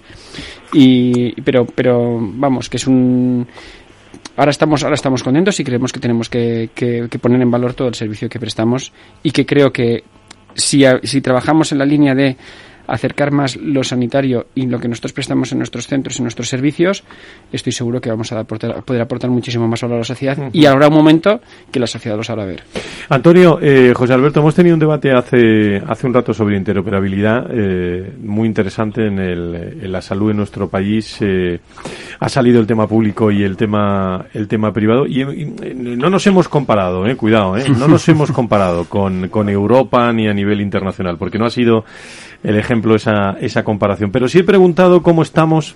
[0.73, 3.47] Y, pero, pero vamos, que es un
[4.37, 6.71] ahora estamos, ahora estamos contentos y creemos que tenemos que,
[7.21, 10.05] poner en valor todo el servicio que prestamos y que creo que
[10.55, 12.37] si, si trabajamos en la línea de
[12.87, 17.05] acercar más lo sanitario y lo que nosotros prestamos en nuestros centros, en nuestros servicios,
[17.53, 20.89] estoy seguro que vamos a poder aportar muchísimo más valor a la sociedad y habrá
[20.89, 22.63] un momento que la sociedad lo sabrá ver.
[23.09, 28.13] Antonio, eh, José Alberto, hemos tenido un debate hace, hace un rato sobre interoperabilidad eh,
[28.23, 31.19] muy interesante en, el, en, la salud en nuestro país.
[31.21, 31.61] Eh,
[32.21, 36.49] ha salido el tema público y el tema, el tema privado y, no nos hemos
[36.49, 41.17] comparado, eh, cuidado, eh, no nos hemos comparado con, con Europa ni a nivel internacional
[41.19, 41.85] porque no ha sido
[42.45, 44.13] el ejemplo, esa, esa comparación.
[44.13, 45.75] Pero sí he preguntado cómo estamos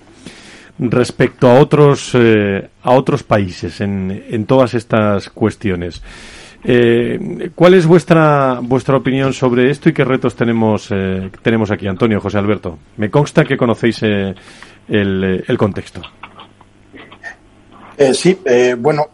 [0.78, 6.02] respecto a otros, eh, a otros países en, en todas estas cuestiones.
[6.64, 11.86] Eh, ¿Cuál es vuestra vuestra opinión sobre esto y qué retos tenemos eh, tenemos aquí,
[11.86, 12.78] Antonio, José Alberto?
[12.96, 14.34] Me consta que conocéis el,
[14.88, 16.02] el, contexto.
[18.12, 18.38] sí,
[18.78, 19.10] bueno,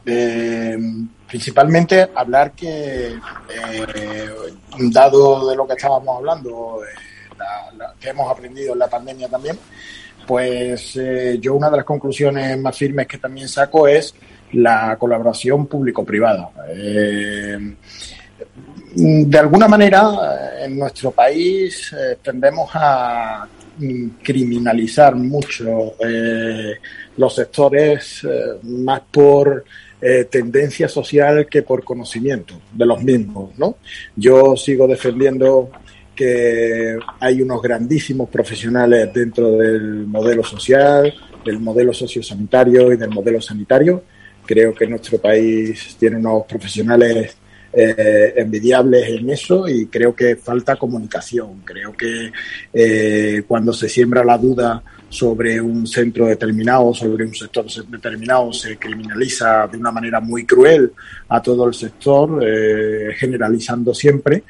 [1.29, 3.15] principalmente hablar que,
[4.91, 6.81] dado de lo que estábamos hablando,
[8.01, 9.59] que hemos aprendido en la pandemia también,
[10.27, 14.15] pues eh, yo una de las conclusiones más firmes que también saco es
[14.53, 16.51] la colaboración público-privada.
[16.71, 17.77] Eh,
[18.97, 23.47] de alguna manera, en nuestro país eh, tendemos a
[24.23, 25.95] criminalizar mucho
[27.17, 28.25] los sectores
[28.63, 29.65] más por
[30.31, 33.79] tendencia social que por conocimiento de los mismos, ¿no?
[34.15, 35.71] Yo sigo defendiendo
[36.15, 41.13] que hay unos grandísimos profesionales dentro del modelo social,
[41.45, 44.03] del modelo sociosanitario y del modelo sanitario.
[44.47, 47.37] Creo que nuestro país tiene unos profesionales
[47.77, 51.63] eh, envidiables en eso y creo que falta comunicación.
[51.65, 52.31] Creo que
[52.73, 58.77] eh, cuando se siembra la duda sobre un centro determinado, sobre un sector determinado, se
[58.77, 60.93] criminaliza de una manera muy cruel
[61.29, 64.45] a todo el sector, eh, generalizando siempre.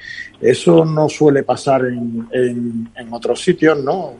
[0.44, 4.14] Eso no suele pasar en, en, en otros sitios, ¿no?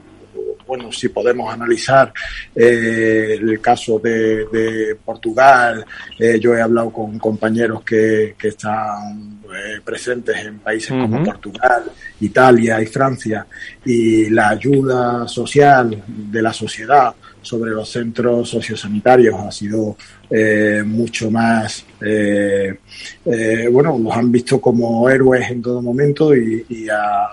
[0.67, 2.13] bueno, si podemos analizar
[2.55, 5.85] eh, el caso de, Portugal,
[6.19, 11.85] eh, yo he hablado con compañeros que, que están eh, presentes en países como Portugal,
[12.21, 13.47] Italia y Francia,
[13.85, 19.97] y la ayuda social de la sociedad sobre los centros sociosanitarios ha sido
[20.31, 22.79] eh, mucho más, eh,
[23.25, 26.89] eh, bueno, los han visto como héroes en todo momento y,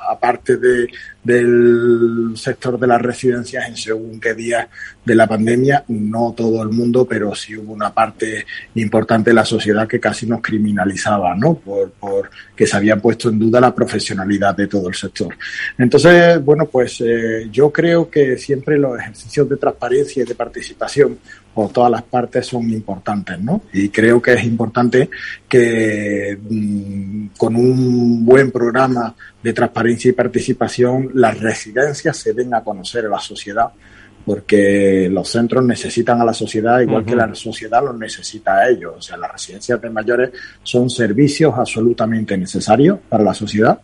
[0.09, 0.87] aparte de,
[1.23, 4.67] del sector de las residencias en según qué días
[5.05, 9.45] de la pandemia, no todo el mundo, pero sí hubo una parte importante de la
[9.45, 11.55] sociedad que casi nos criminalizaba, ¿no?
[11.55, 15.35] Por, por que se había puesto en duda la profesionalidad de todo el sector.
[15.77, 17.03] Entonces, bueno, pues
[17.51, 21.17] yo creo que siempre los ejercicios de transparencia y de participación
[21.53, 23.63] por todas las partes son importantes, ¿no?
[23.73, 25.09] Y creo que es importante
[25.47, 32.63] que mm, con un buen programa de transparencia y participación las residencias se den a
[32.63, 33.71] conocer a la sociedad
[34.25, 38.93] porque los centros necesitan a la sociedad igual que la sociedad los necesita a ellos.
[38.97, 40.31] O sea, las residencias de mayores
[40.63, 43.79] son servicios absolutamente necesarios para la sociedad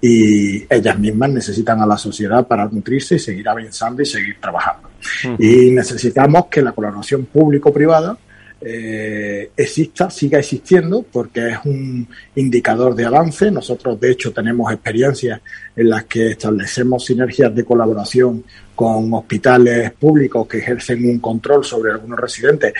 [0.00, 4.90] y ellas mismas necesitan a la sociedad para nutrirse y seguir avanzando y seguir trabajando.
[5.38, 8.16] Y necesitamos que la colaboración público-privada
[8.64, 13.50] eh, exista, siga existiendo, porque es un indicador de avance.
[13.50, 15.40] Nosotros, de hecho, tenemos experiencias
[15.74, 21.92] en las que establecemos sinergias de colaboración con hospitales públicos que ejercen un control sobre
[21.92, 22.72] algunos residentes.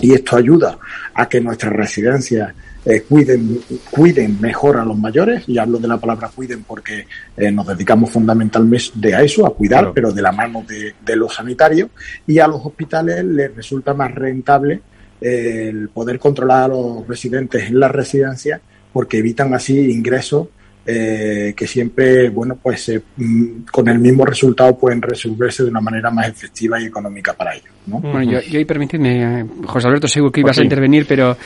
[0.00, 0.78] Y esto ayuda
[1.14, 2.52] a que nuestras residencias
[2.84, 7.50] eh, cuiden, cuiden mejor a los mayores, y hablo de la palabra cuiden porque eh,
[7.50, 11.90] nos dedicamos fundamentalmente a eso, a cuidar, pero de la mano de, de los sanitarios,
[12.26, 14.80] y a los hospitales les resulta más rentable
[15.20, 20.48] eh, el poder controlar a los residentes en las residencias porque evitan así ingresos
[20.92, 25.80] eh, que siempre, bueno, pues eh, mm, con el mismo resultado pueden resolverse de una
[25.80, 27.70] manera más efectiva y económica para ellos.
[27.86, 28.00] ¿no?
[28.00, 31.36] Bueno, yo, yo permíteme, José Alberto, seguro que ibas a intervenir, pero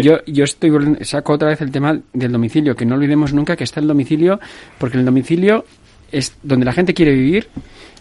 [0.00, 0.70] yo, yo estoy
[1.02, 4.38] saco otra vez el tema del domicilio, que no olvidemos nunca que está el domicilio,
[4.78, 5.64] porque el domicilio
[6.12, 7.48] es donde la gente quiere vivir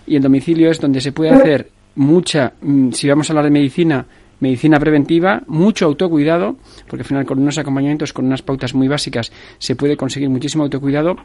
[0.05, 3.51] y el domicilio es donde se puede hacer mucha, mm, si vamos a hablar de
[3.51, 4.05] medicina,
[4.41, 9.31] medicina preventiva, mucho autocuidado, porque al final con unos acompañamientos, con unas pautas muy básicas,
[9.57, 11.15] se puede conseguir muchísimo autocuidado.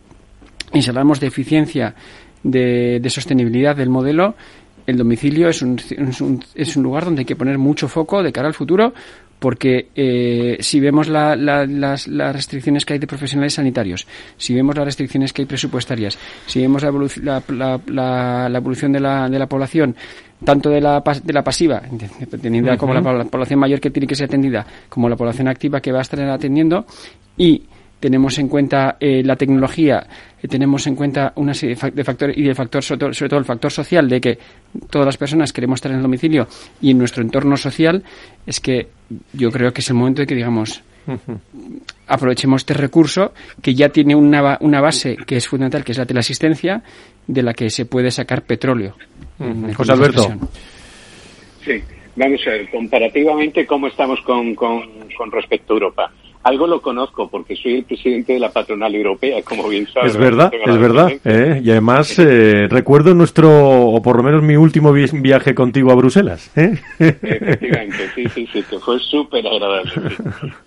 [0.72, 1.94] Y si hablamos de eficiencia,
[2.42, 4.34] de, sostenibilidad del modelo,
[4.86, 8.22] el domicilio es un, es, un, es un lugar donde hay que poner mucho foco
[8.22, 8.92] de cara al futuro,
[9.38, 14.84] porque eh, si vemos las, las, restricciones que hay de profesionales sanitarios, si vemos las
[14.84, 19.94] restricciones que hay presupuestarias, si vemos la, la, la evolución de la, de la población,
[20.44, 21.82] tanto de la, de la pasiva,
[22.40, 25.92] teniendo como la, población mayor que tiene que ser atendida, como la población activa que
[25.92, 26.86] va a estar atendiendo,
[27.36, 27.64] y
[28.00, 30.06] tenemos en cuenta eh, la tecnología,
[30.42, 33.70] eh, tenemos en cuenta una serie de factores y el factor, sobre todo, el factor
[33.70, 34.38] social de que
[34.90, 36.46] todas las personas queremos estar en el domicilio
[36.80, 38.02] y en nuestro entorno social,
[38.46, 38.88] es que
[39.32, 40.82] yo creo que es el momento de que digamos,
[42.06, 43.32] aprovechemos este recurso
[43.62, 46.82] que ya tiene una, una base que es fundamental, que es la teleasistencia,
[47.26, 48.94] de la que se puede sacar petróleo.
[49.74, 50.28] José Alberto.
[51.64, 51.82] Sí,
[52.14, 56.12] vamos a ver, comparativamente, ¿cómo estamos con, con, con respecto a Europa?
[56.46, 60.12] Algo lo conozco porque soy el presidente de la patronal europea, como bien sabes.
[60.12, 61.10] Es verdad, es verdad.
[61.24, 61.60] ¿eh?
[61.62, 66.52] Y además eh, recuerdo nuestro, o por lo menos mi último viaje contigo a Bruselas.
[66.56, 66.78] ¿eh?
[67.00, 69.90] Efectivamente, sí, sí, sí, que fue súper agradable.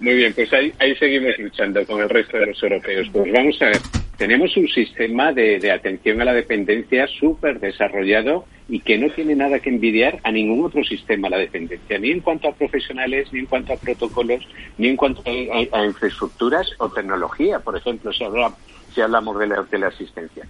[0.01, 3.07] Muy bien, pues ahí, ahí seguimos luchando con el resto de los europeos.
[3.13, 3.77] Pues vamos a ver,
[4.19, 9.33] tenemos un sistema de, de atención a la dependencia súper desarrollado y que no tiene
[9.33, 13.39] nada que envidiar a ningún otro sistema la dependencia, ni en cuanto a profesionales, ni
[13.39, 14.45] en cuanto a protocolos,
[14.77, 18.53] ni en cuanto a, infraestructuras o tecnología, por ejemplo, si, habla,
[18.93, 20.45] si hablamos de la, de asistencia.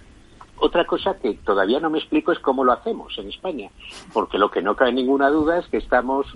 [0.58, 3.70] Otra cosa que todavía no me explico es cómo lo hacemos en España,
[4.12, 6.26] porque lo que no cabe ninguna duda es que estamos,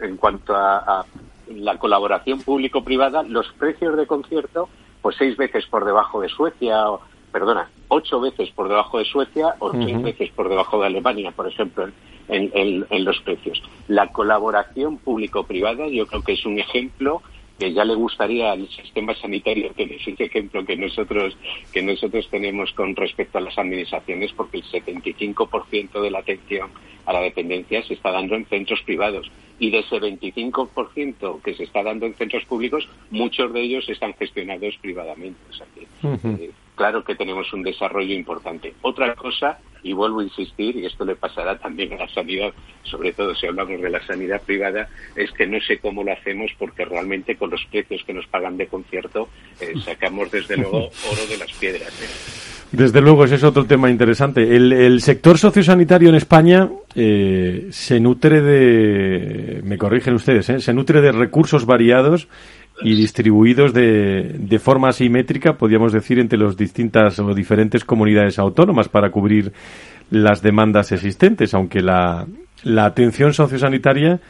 [0.00, 1.06] en cuanto a, a
[1.48, 4.68] la colaboración público-privada, los precios de concierto,
[5.04, 6.82] pues seis veces por debajo de Suecia
[7.30, 11.46] perdona, ocho veces por debajo de Suecia o seis veces por debajo de Alemania, por
[11.46, 11.90] ejemplo,
[12.26, 12.50] en,
[12.88, 13.62] en, los precios.
[13.86, 17.20] La colaboración público-privada yo creo que es un ejemplo
[17.58, 21.36] que ya le gustaría al sistema sanitario que es ese ejemplo que nosotros
[21.70, 26.70] que nosotros tenemos con respecto a las administraciones porque el 75% de la atención
[27.06, 29.30] a la dependencia se está dando en centros privados.
[29.58, 34.14] Y de ese 25% que se está dando en centros públicos muchos de ellos están
[34.14, 35.38] gestionados privadamente.
[35.48, 38.74] O sea que, claro que tenemos un desarrollo importante.
[38.82, 43.12] Otra cosa, y vuelvo a insistir, y esto le pasará también a la sanidad, sobre
[43.12, 46.84] todo si hablamos de la sanidad privada, es que no sé cómo lo hacemos porque
[46.84, 49.28] realmente con los precios que nos pagan de concierto
[49.60, 50.78] eh, sacamos desde luego
[51.10, 51.88] oro de las piedras.
[52.02, 52.54] ¿eh?
[52.72, 54.56] Desde luego, ese es otro tema interesante.
[54.56, 61.12] El, sector sociosanitario en España eh, se nutre de, me corrigen ustedes, se nutre de
[61.12, 62.26] recursos variados
[62.82, 68.88] y distribuidos de, de forma asimétrica, podríamos decir, entre las distintas o diferentes comunidades autónomas
[68.88, 69.52] para cubrir
[70.10, 72.26] las demandas existentes, aunque la,
[72.62, 74.20] la atención sociosanitaria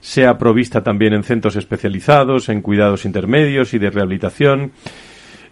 [0.00, 4.72] sea provista también en centros especializados, en cuidados intermedios y de rehabilitación.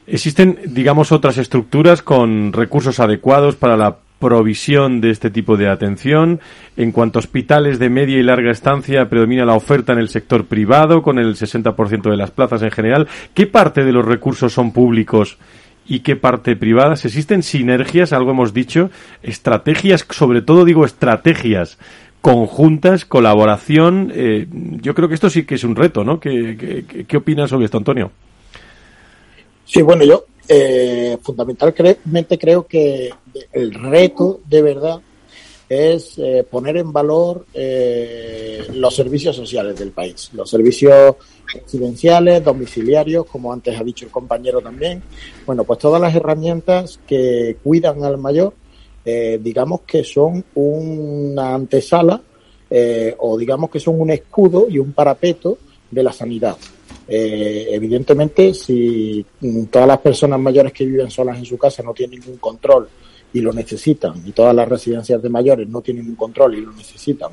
[0.06, 6.40] Existen, digamos, otras estructuras con recursos adecuados para la provisión de este tipo de atención.
[6.76, 10.46] En cuanto a hospitales de media y larga estancia, predomina la oferta en el sector
[10.46, 13.08] privado, con el 60% de las plazas en general.
[13.34, 15.38] ¿Qué parte de los recursos son públicos
[15.86, 17.04] y qué parte privadas?
[17.04, 18.90] ¿Existen sinergias, algo hemos dicho,
[19.22, 21.78] estrategias, sobre todo digo estrategias
[22.20, 24.10] conjuntas, colaboración?
[24.14, 26.18] Eh, yo creo que esto sí que es un reto, ¿no?
[26.18, 28.10] ¿Qué, qué, opinas sobre esto, Antonio?
[29.64, 33.10] Sí, bueno, yo eh, fundamentalmente creo que
[33.52, 35.00] el reto de verdad
[35.68, 41.16] es eh, poner en valor eh, los servicios sociales del país, los servicios
[41.52, 45.02] residenciales, domiciliarios, como antes ha dicho el compañero también.
[45.44, 48.54] Bueno, pues todas las herramientas que cuidan al mayor,
[49.04, 52.20] eh, digamos que son una antesala
[53.18, 55.56] o digamos que son un escudo y un parapeto
[55.88, 56.56] de la sanidad.
[57.08, 59.24] Eh, evidentemente, si
[59.70, 62.88] todas las personas mayores que viven solas en su casa no tienen ningún control
[63.32, 66.72] y lo necesitan, y todas las residencias de mayores no tienen ningún control y lo
[66.72, 67.30] necesitan,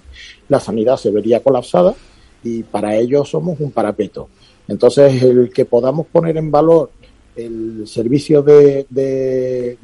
[0.50, 1.96] la sanidad se vería colapsada
[2.44, 4.30] y para ello somos un parapeto.
[4.68, 6.92] Entonces, el que podamos poner en valor
[7.36, 9.78] el servicio de, de,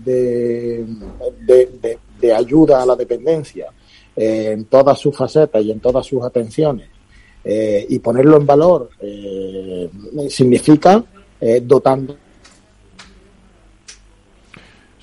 [2.19, 3.71] de, ayuda a la dependencia
[4.15, 6.98] eh, en todas sus facetas y en todas sus atenciones
[7.43, 9.89] eh, y ponerlo en valor eh,
[10.29, 11.03] significa
[11.39, 12.15] eh, dotando.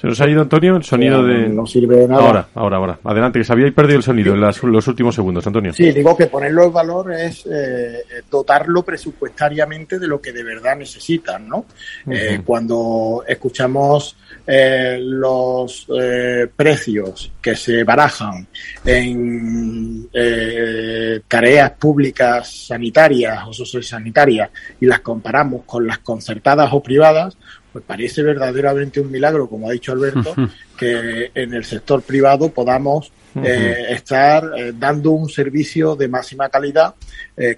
[0.00, 1.48] ¿Se nos ha ido, Antonio, el sonido de...?
[1.48, 2.22] No sirve de nada.
[2.22, 2.98] Ahora, ahora, ahora.
[3.04, 5.72] Adelante, que se había perdido el sonido en los últimos segundos, Antonio.
[5.72, 7.48] Sí, digo que ponerlo en valor es
[8.30, 11.66] dotarlo presupuestariamente de lo que de verdad necesitan, ¿no?
[12.44, 18.46] cuando escuchamos eh, los eh, precios que se barajan
[18.84, 27.36] en eh, tareas públicas sanitarias o sociosanitarias y las comparamos con las concertadas o privadas,
[27.76, 30.34] pues parece verdaderamente un milagro, como ha dicho Alberto,
[30.78, 36.94] que en el sector privado podamos eh, estar dando un servicio de máxima calidad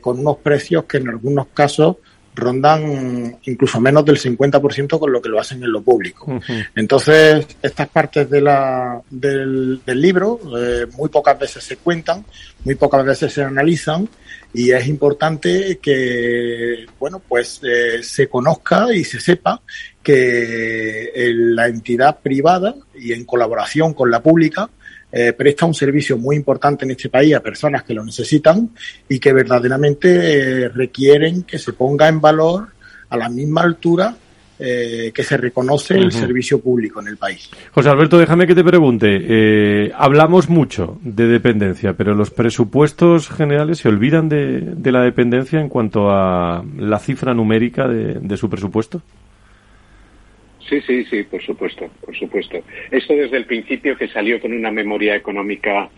[0.00, 1.98] con unos precios que en algunos casos
[2.38, 6.40] rondan incluso menos del 50% con lo que lo hacen en lo público.
[6.74, 12.24] Entonces, estas partes de la, del, libro eh, muy pocas veces se cuentan,
[12.64, 14.08] muy pocas veces se analizan
[14.54, 19.60] y es importante que, bueno, pues eh, se conozca y se sepa
[20.02, 24.70] que eh, la entidad privada y en colaboración con la pública
[25.10, 28.70] eh, presta un servicio muy importante en este país a personas que lo necesitan
[29.08, 32.68] y que verdaderamente eh, requieren que se ponga en valor
[33.08, 34.14] a la misma altura
[34.60, 37.48] eh, que se reconoce el servicio público en el país.
[37.70, 39.06] José Alberto, déjame que te pregunte.
[39.20, 45.68] Eh, hablamos mucho de dependencia, pero los presupuestos generales se olvidan de, la dependencia en
[45.68, 49.00] cuanto a la cifra numérica de su presupuesto.
[50.68, 52.58] Sí, sí, sí, por supuesto, por supuesto.
[52.90, 55.88] Esto desde el principio que salió con una memoria económica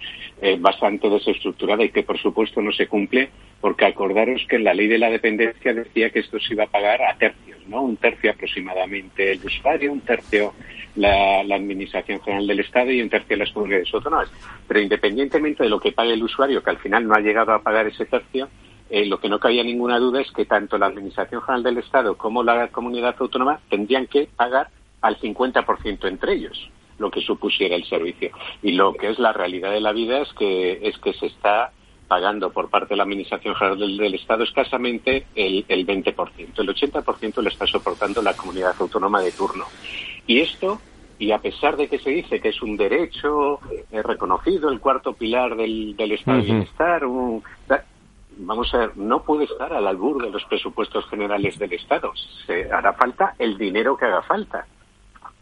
[0.41, 4.75] eh, bastante desestructurada y que por supuesto no se cumple, porque acordaros que en la
[4.75, 7.83] ley de la dependencia decía que esto se iba a pagar a tercios, ¿no?
[7.83, 10.55] Un tercio aproximadamente el usuario, un tercio
[10.95, 14.31] la, la Administración General del Estado y un tercio las comunidades autónomas.
[14.69, 17.63] Pero independientemente de lo que pague el usuario, que al final no ha llegado a
[17.63, 18.49] pagar ese tercio,
[18.91, 22.17] eh, lo que no cabía ninguna duda es que tanto la Administración General del Estado
[22.17, 24.69] como la comunidad autónoma tendrían que pagar
[25.01, 28.31] al 50% entre ellos lo que supusiera el servicio.
[28.63, 31.73] Y lo que es la realidad de la vida es que, es que se está
[32.09, 36.59] pagando por parte de la Administración General del, Estado escasamente el, el 20%.
[36.59, 39.65] El 80% lo está soportando la comunidad autónoma de turno.
[40.27, 40.81] Y esto
[41.21, 43.61] y a pesar de que se dice que es un derecho
[43.93, 47.43] eh, reconocido, el cuarto pilar del, Estado de Bienestar, un,
[48.41, 52.13] vamos a ver, no puede estar al albur de los presupuestos generales del Estado.
[52.47, 54.67] Se hará falta el dinero que haga falta.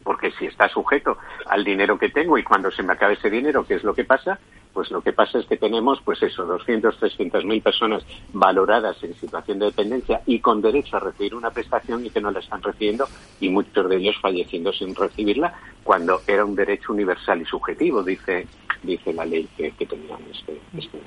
[0.02, 3.66] Porque si está sujeto al dinero que tengo y cuando se me acabe ese dinero,
[3.66, 4.38] ¿qué es lo que pasa?
[4.72, 9.14] Pues lo que pasa es que tenemos, pues eso, 200, 300 mil personas valoradas en
[9.14, 12.62] situación de dependencia y con derecho a recibir una prestación y que no la están
[12.62, 13.06] recibiendo
[13.40, 18.46] y muchos de ellos falleciendo sin recibirla cuando era un derecho universal y subjetivo, dice
[18.82, 20.98] dice la ley que, que tenían este, este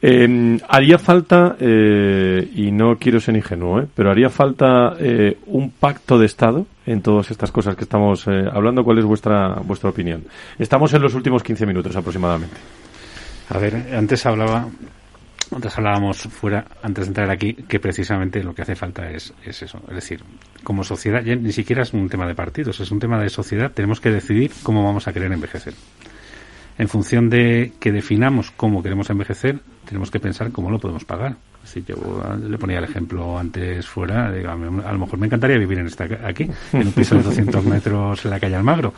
[0.00, 0.64] derecho.
[0.68, 3.86] Haría falta, eh, y no quiero ser ingenuo, ¿eh?
[3.94, 8.84] pero haría falta eh, un pacto de Estado en todas estas cosas que estamos hablando.
[8.84, 10.24] ¿Cuál es vuestra, vuestra opinión?
[10.58, 12.56] Estamos en los últimos 15 minutos aproximadamente.
[13.48, 14.68] A ver, antes hablaba
[15.54, 19.62] antes hablábamos fuera, antes de entrar aquí, que precisamente lo que hace falta es, es
[19.62, 19.80] eso.
[19.88, 20.22] Es decir,
[20.64, 23.70] como sociedad, ni siquiera es un tema de partidos, es un tema de sociedad.
[23.70, 25.74] Tenemos que decidir cómo vamos a querer envejecer
[26.78, 31.36] en función de que definamos cómo queremos envejecer, tenemos que pensar cómo lo podemos pagar.
[31.64, 31.96] Si yo
[32.48, 36.48] le ponía el ejemplo antes fuera, a lo mejor me encantaría vivir en esta, aquí,
[36.72, 38.92] en un piso de 200 metros en la calle Almagro,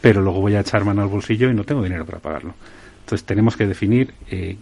[0.00, 2.54] pero luego voy a echar mano al bolsillo y no tengo dinero para pagarlo.
[3.00, 4.56] Entonces tenemos que definir eh,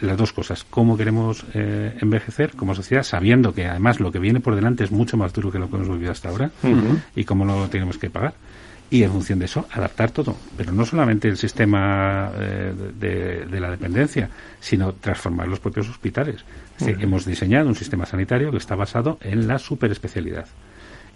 [0.00, 4.40] las dos cosas, cómo queremos eh, envejecer como sociedad, sabiendo que además lo que viene
[4.40, 6.50] por delante es mucho más duro que lo que hemos vivido hasta ahora
[7.16, 8.34] y cómo lo tenemos que pagar
[8.90, 10.36] y en función de eso adaptar todo.
[10.56, 14.30] Pero no solamente el sistema eh, de, la dependencia,
[14.60, 16.44] sino transformar los propios hospitales.
[16.80, 20.46] hemos diseñado un sistema sanitario que está basado en la superespecialidad.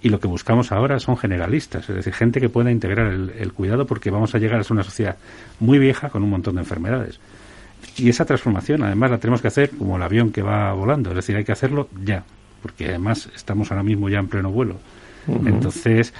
[0.03, 3.87] Y lo que buscamos ahora son generalistas, es decir, gente que pueda integrar el, cuidado
[3.87, 5.17] porque vamos a llegar a ser una sociedad
[5.61, 7.21] muy vieja con un montón de enfermedades.
[7.97, 11.17] Y esa transformación, además, la tenemos que hacer como el avión que va volando, es
[11.17, 12.25] decir, hay que hacerlo ya,
[12.63, 14.77] porque además estamos ahora mismo ya en pleno vuelo.
[15.29, 16.13] Entonces,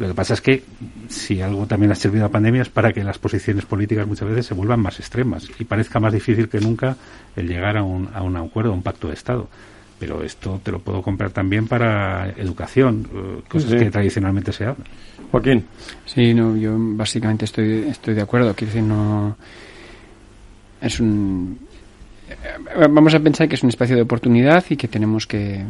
[0.00, 0.62] lo que pasa es que
[1.08, 4.26] si algo también ha servido a la pandemia es para que las posiciones políticas muchas
[4.28, 6.96] veces se vuelvan más extremas y parezca más difícil que nunca
[7.36, 9.46] el llegar a un, a un acuerdo, a un pacto de Estado.
[9.98, 14.86] Pero esto te lo puedo comprar también para educación, eh, cosas que tradicionalmente se hablan.
[15.30, 15.66] Joaquín.
[16.06, 18.54] Sí, no, yo básicamente estoy, estoy de acuerdo.
[18.54, 19.36] Quiero decir, no.
[20.80, 21.58] Es un.
[22.30, 25.62] Eh, vamos a pensar que es un espacio de oportunidad y que tenemos que.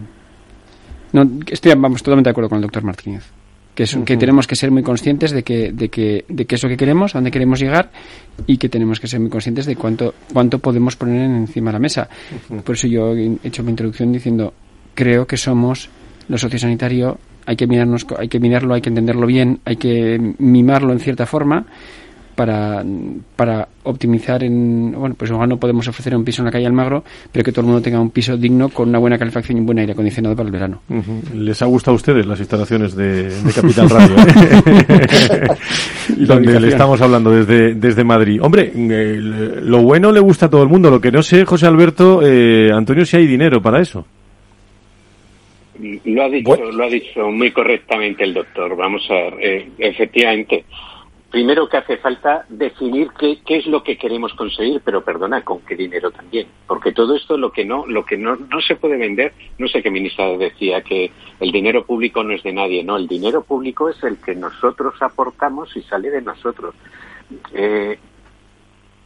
[1.12, 3.24] No, estoy, vamos, totalmente de acuerdo con el doctor Martínez
[3.81, 6.62] que, es, que tenemos que ser muy conscientes de que, de que, de que es
[6.62, 7.91] lo que queremos, a dónde queremos llegar
[8.47, 11.78] y que tenemos que ser muy conscientes de cuánto, cuánto podemos poner encima de la
[11.78, 12.07] mesa.
[12.62, 14.53] Por eso yo he hecho mi introducción diciendo,
[14.95, 15.89] creo que somos
[16.28, 17.16] lo sociosanitario,
[17.47, 21.24] hay que mirarnos, hay que mirarlo, hay que entenderlo bien, hay que mimarlo en cierta
[21.24, 21.64] forma
[22.41, 22.82] para,
[23.36, 27.05] para optimizar en bueno pues igual no podemos ofrecer un piso en la calle Almagro
[27.30, 29.66] pero que todo el mundo tenga un piso digno con una buena calefacción y un
[29.66, 30.80] buen aire acondicionado para el verano.
[31.34, 35.49] Les ha gustado a ustedes las instalaciones de, Capital Radio ¿eh?
[36.16, 38.41] y donde le estamos hablando desde desde Madrid.
[38.43, 39.18] Hombre eh,
[39.62, 40.91] lo bueno le gusta a todo el mundo.
[40.91, 44.07] Lo que no sé José Alberto eh, Antonio si hay dinero para eso.
[46.07, 48.74] Lo ha dicho lo ha dicho muy correctamente el doctor.
[48.76, 50.64] Vamos a ver efectivamente
[51.31, 55.61] primero que hace falta definir qué, qué, es lo que queremos conseguir, pero perdona, con
[55.61, 58.97] qué dinero también, porque todo esto lo que no, lo que no, no se puede
[58.97, 62.97] vender, no sé qué ministra decía que el dinero público no es de nadie, no,
[62.97, 66.74] el dinero público es el que nosotros aportamos y sale de nosotros.
[67.55, 67.99] Eh,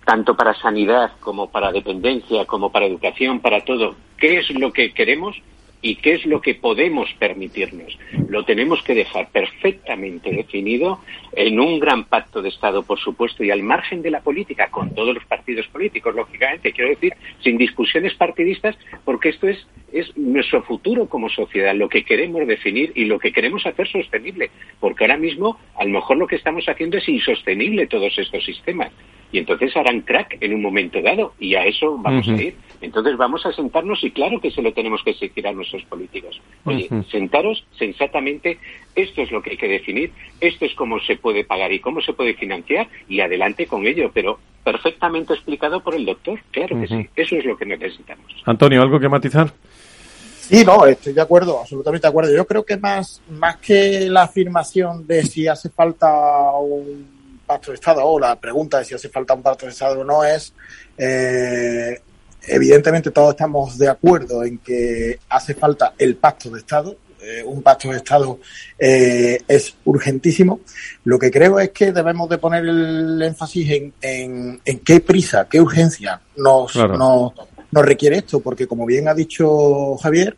[0.05, 3.95] tanto para sanidad como para dependencia, como para educación, para todo.
[4.19, 5.37] ¿Qué es lo que queremos?
[5.85, 7.99] Y qué es lo que podemos permitirnos.
[8.31, 11.01] Lo tenemos que dejar perfectamente definido
[11.37, 14.95] en un gran pacto de Estado, por supuesto, y al margen de la política, con
[14.95, 17.13] todos los partidos políticos, lógicamente, quiero decir,
[17.43, 22.93] sin discusiones partidistas, porque esto es, es nuestro futuro como sociedad, lo que queremos definir
[22.95, 26.67] y lo que queremos hacer sostenible, porque ahora mismo a lo mejor lo que estamos
[26.67, 28.91] haciendo es insostenible todos estos sistemas
[29.35, 32.55] y entonces harán crack en un momento dado y a eso vamos a ir.
[32.81, 36.41] Entonces vamos a sentarnos y claro que se lo tenemos que exigir a nuestros políticos.
[36.63, 38.59] Oye, sentaros sensatamente,
[38.95, 42.01] esto es lo que hay que definir, esto es cómo se puede pagar y cómo
[42.01, 46.87] se puede financiar y adelante con ello, pero perfectamente explicado por el doctor, claro que
[46.87, 48.41] sí, eso es lo que necesitamos.
[48.45, 49.53] Antonio, ¿algo que matizar?
[50.43, 52.37] Sí, no, estoy de acuerdo, absolutamente de acuerdo.
[52.37, 57.14] Yo creo que más, más que la afirmación de si hace falta un
[57.45, 60.05] pacto de Estado o la pregunta de si hace falta un pacto de Estado o
[60.05, 60.53] no es,
[60.99, 62.01] eh,
[62.47, 66.97] evidentemente todos estamos de acuerdo en que hace falta el pacto de Estado.
[67.23, 68.39] Eh, un pacto de Estado
[68.79, 70.61] eh, es urgentísimo.
[71.05, 75.47] Lo que creo es que debemos de poner el énfasis en, en, en qué prisa,
[75.51, 76.99] qué urgencia nos, Claro.
[76.99, 77.33] nos,
[77.71, 80.37] nos requiere esto, porque como bien ha dicho Javier,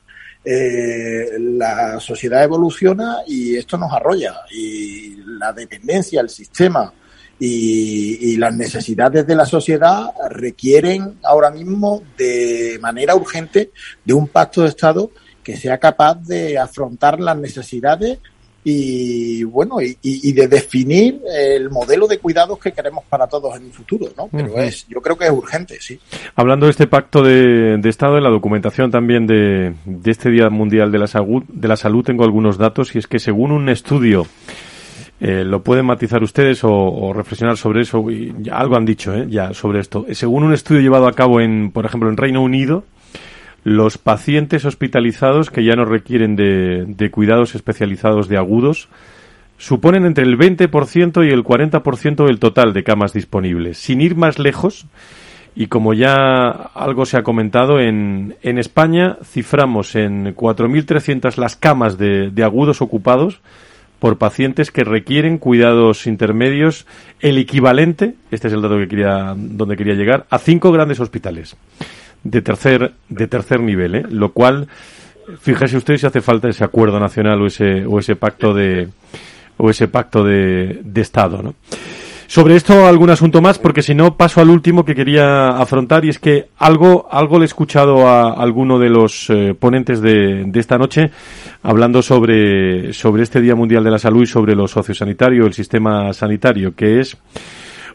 [0.49, 6.92] eh, la sociedad evoluciona y esto nos arrolla y la dependencia, el sistema
[7.36, 13.72] y, y las necesidades de la sociedad requieren ahora mismo de manera urgente
[14.05, 15.11] de un pacto de Estado
[15.42, 18.20] que sea capaz de afrontar las necesidades
[18.69, 23.73] y bueno y, de definir el modelo de cuidados que queremos para todos en un
[23.73, 24.29] futuro, ¿no?
[24.33, 26.01] Pero es, yo creo que es urgente, sí.
[26.35, 30.51] Hablando de este pacto de, de Estado, en la documentación también de, de este Día
[30.51, 33.69] Mundial de la, Salud, de la Salud tengo algunos datos y es que según un
[33.69, 34.27] estudio,
[35.21, 39.14] eh, lo pueden matizar ustedes o, o reflexionar sobre eso, y ya algo han dicho
[39.14, 40.07] eh, ya sobre esto.
[40.11, 42.83] Según un estudio llevado a cabo en, por ejemplo, en Reino Unido,
[43.67, 48.89] los pacientes hospitalizados que ya no requieren de, de cuidados especializados de agudos
[49.59, 53.79] suponen entre el 20% y el 40% del total de camas disponibles.
[53.79, 54.87] Sin ir más lejos,
[55.57, 61.99] y como ya algo se ha comentado, en, en España ciframos en 4.300 las camas
[61.99, 63.41] de, de agudos ocupados
[63.99, 66.87] por pacientes que requieren cuidados intermedios,
[67.19, 71.57] el equivalente, este es el dato que quería, donde quería llegar, a cinco grandes hospitales
[72.31, 74.05] de tercer, de tercer nivel, ¿eh?
[74.09, 74.68] lo cual,
[75.41, 78.89] fíjese usted si hace falta ese acuerdo nacional o ese, o ese pacto de,
[79.57, 81.55] o ese pacto de, de Estado, ¿no?
[82.29, 86.09] Sobre esto algún asunto más, porque si no paso al último que quería afrontar y
[86.09, 90.61] es que algo, algo le he escuchado a alguno de los eh, ponentes de, de
[90.61, 91.12] esta noche
[91.62, 96.12] hablando sobre, sobre este Día Mundial de la Salud y sobre lo sociosanitario, el sistema
[96.12, 97.16] sanitario, que es,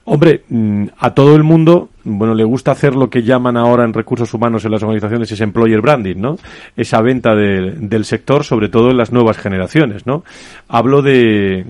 [0.05, 3.93] hombre, mm, a todo el mundo, bueno, le gusta hacer lo que llaman ahora en
[3.93, 6.37] recursos humanos en las organizaciones ese employer branding, ¿no?
[6.75, 10.23] Esa venta de- del sector, sobre todo en las nuevas generaciones, ¿no?
[10.67, 11.65] Hablo de,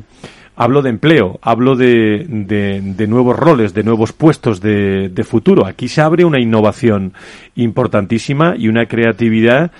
[0.57, 5.65] Hablo de empleo, hablo de, de, de nuevos roles, de nuevos puestos de, de futuro.
[5.65, 7.13] Aquí se abre una innovación
[7.55, 9.71] importantísima y una creatividad.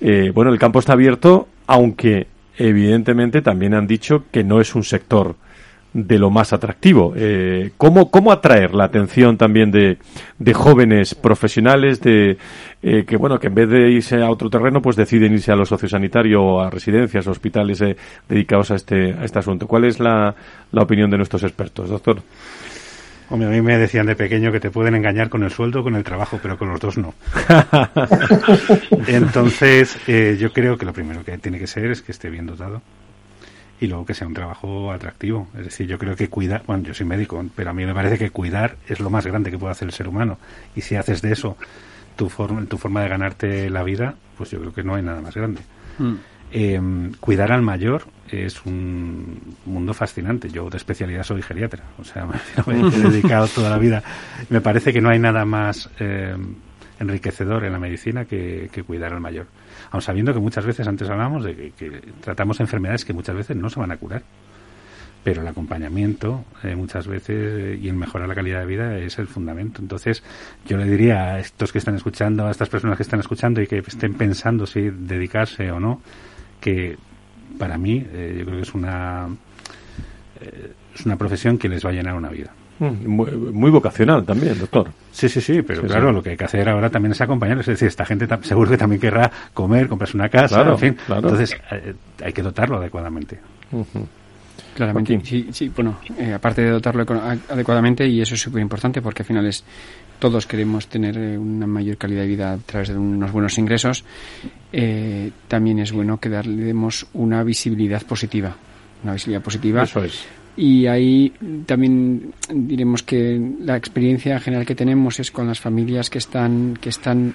[0.00, 4.84] Eh, bueno, el campo está abierto, aunque evidentemente también han dicho que no es un
[4.84, 5.34] sector
[6.06, 7.12] de lo más atractivo.
[7.16, 9.98] Eh, ¿cómo, ¿Cómo atraer la atención también de,
[10.38, 12.36] de jóvenes profesionales de
[12.82, 15.56] eh, que bueno que en vez de irse a otro terreno pues deciden irse a
[15.56, 17.96] lo sociosanitario o a residencias hospitales eh,
[18.28, 19.66] dedicados a este a este asunto?
[19.66, 20.34] ¿Cuál es la,
[20.70, 22.22] la opinión de nuestros expertos, doctor?
[23.30, 25.82] Hombre, a mí me decían de pequeño que te pueden engañar con el sueldo o
[25.82, 27.12] con el trabajo, pero con los dos no.
[29.06, 32.46] Entonces, eh, yo creo que lo primero que tiene que ser es que esté bien
[32.46, 32.80] dotado
[33.80, 35.48] y luego que sea un trabajo atractivo.
[35.56, 38.18] Es decir, yo creo que cuidar, bueno, yo soy médico, pero a mí me parece
[38.18, 40.38] que cuidar es lo más grande que puede hacer el ser humano.
[40.74, 41.56] Y si haces de eso
[42.16, 45.20] tu forma, tu forma de ganarte la vida, pues yo creo que no hay nada
[45.20, 45.60] más grande.
[46.50, 46.80] Eh,
[47.20, 50.48] cuidar al mayor es un mundo fascinante.
[50.48, 52.26] Yo de especialidad soy geriatra, o sea,
[52.66, 54.02] me he dedicado toda la vida.
[54.48, 56.36] Me parece que no hay nada más eh,
[56.98, 59.46] enriquecedor en la medicina que, cuidar al mayor.
[59.90, 63.70] Aun sabiendo que muchas veces, antes hablamos de que, tratamos enfermedades que muchas veces no
[63.70, 64.22] se van a curar.
[65.24, 69.18] Pero el acompañamiento, eh, muchas veces, eh, y el mejorar la calidad de vida es
[69.18, 69.82] el fundamento.
[69.82, 70.22] Entonces,
[70.66, 73.66] yo le diría a estos que están escuchando, a estas personas que están escuchando y
[73.66, 76.00] que estén pensando si dedicarse o no,
[76.60, 76.96] que
[77.58, 79.28] para mí eh, yo creo que es una
[80.94, 82.52] es una profesión que les va a llenar una vida.
[82.78, 84.90] Mm, Muy, muy vocacional también, doctor.
[85.10, 86.14] Sí, sí, sí, pero Sí, claro, sí.
[86.14, 87.58] lo que hay que hacer ahora también es acompañar.
[87.60, 90.96] Es decir, esta gente seguro que también querrá comer, comprarse una casa, Claro, en fin.
[91.06, 91.22] claro.
[91.22, 93.38] Entonces, eh, hay que dotarlo adecuadamente.
[94.74, 97.04] Claramente, sí, sí, bueno, eh, aparte de dotarlo
[97.48, 99.64] adecuadamente, y eso es súper importante porque al final es
[100.20, 104.04] todos queremos tener eh, una mayor calidad de vida a través de unos buenos ingresos,
[104.72, 108.54] eh, también es bueno que darle demos una visibilidad positiva.
[109.02, 109.82] Una visibilidad positiva.
[109.82, 110.26] Eso es.
[110.60, 111.32] Y ahí
[111.66, 116.88] también diremos que la experiencia general que tenemos es con las familias que están, que
[116.88, 117.32] están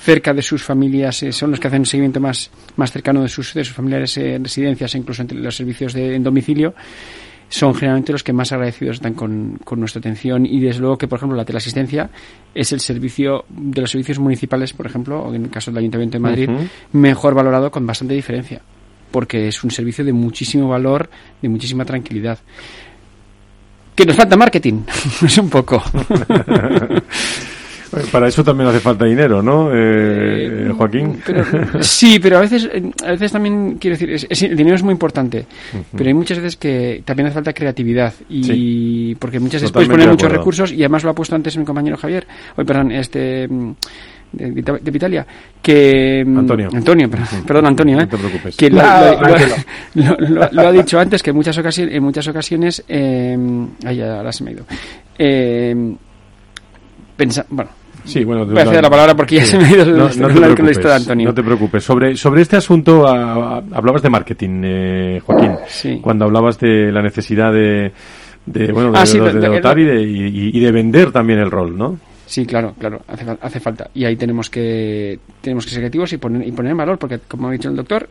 [0.00, 3.28] cerca de sus familias, eh, son los que hacen un seguimiento más, más cercano de
[3.28, 6.74] sus, de sus familiares en residencias e incluso entre los servicios de, en domicilio
[7.48, 10.46] son generalmente los que más agradecidos están con, nuestra atención.
[10.46, 12.10] Y desde luego que, por ejemplo, la teleasistencia
[12.52, 16.14] es el servicio de los servicios municipales, por ejemplo, o en el caso del Ayuntamiento
[16.16, 16.50] de Madrid,
[16.90, 18.60] mejor valorado con bastante diferencia,
[19.14, 21.08] porque es un servicio de muchísimo valor,
[21.40, 22.36] de muchísima tranquilidad.
[23.94, 24.80] Que nos falta marketing,
[25.24, 25.80] es un poco.
[28.10, 31.22] Para eso también hace falta dinero, ¿no, eh, eh, Joaquín?
[31.80, 32.68] sí, pero a veces,
[33.04, 35.46] a veces también, quiero decir, el dinero es muy importante,
[35.96, 40.08] pero hay muchas veces que también hace falta creatividad, y porque muchas veces puedes poner
[40.08, 43.48] muchos recursos, y además lo ha puesto antes mi compañero Javier, hoy, perdón, este
[44.36, 45.26] de, de Vitalia,
[45.62, 47.10] que mm, Antonio, Antonio
[47.46, 48.08] perdón, Antonio, ¿eh?
[48.56, 53.36] que lo, ha dicho antes que en muchas ocasiones, en muchas ocasiones, eh,
[53.84, 54.64] ay, ahora se me ha ido.
[55.18, 55.94] Eh,
[57.16, 57.70] pensa, bueno,
[58.04, 60.54] Sí, bueno, voy a hacer la palabra porque ya se me ha ido no, no
[60.54, 61.28] te Antonio.
[61.28, 61.82] No te preocupes.
[61.82, 65.52] Sobre, sobre este asunto hablabas de marketing, eh, Joaquín.
[65.66, 66.00] Sí.
[66.02, 67.92] Cuando hablabas de la necesidad de,
[68.46, 71.98] de bueno, de, ah, de, dotar y de, y, de vender también el rol, ¿no?
[72.26, 73.90] Sí, claro, claro, hace, hace falta.
[73.94, 77.18] Y ahí tenemos que, tenemos que ser creativos y poner, y poner en valor, porque
[77.20, 78.08] como ha dicho el doctor,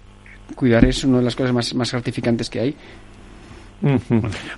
[0.55, 2.76] cuidar es una de las cosas más, más gratificantes que hay.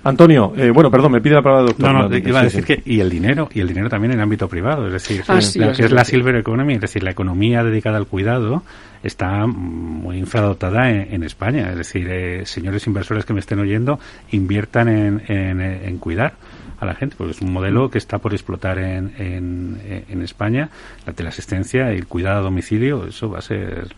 [0.04, 1.92] Antonio, eh, bueno, perdón, me pide la palabra doctor.
[1.92, 4.22] No, no, iba a decir que y el dinero, y el dinero también en el
[4.22, 7.64] ámbito privado, es decir, ah, la, que es la silver economy, es decir, la economía
[7.64, 8.62] dedicada al cuidado
[9.02, 13.98] está muy infradotada en, España, es decir, eh, señores inversores que me estén oyendo,
[14.30, 16.34] inviertan en, en cuidar
[16.78, 20.70] a la gente, porque es un modelo que está por explotar en, en, España,
[21.06, 23.94] la teleasistencia y el cuidado a domicilio, eso va a ser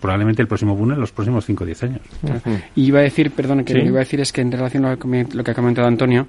[0.00, 2.00] probablemente el próximo boom en los próximos 5 o 10 años.
[2.76, 4.84] Y iba a decir, perdón, que lo que iba a decir es que en relación
[4.84, 6.28] a lo que ha comentado Antonio,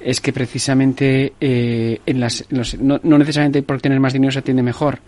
[0.00, 2.46] es que precisamente eh, en las,
[2.80, 4.98] no, necesariamente por tener más dinero se atiende mejor,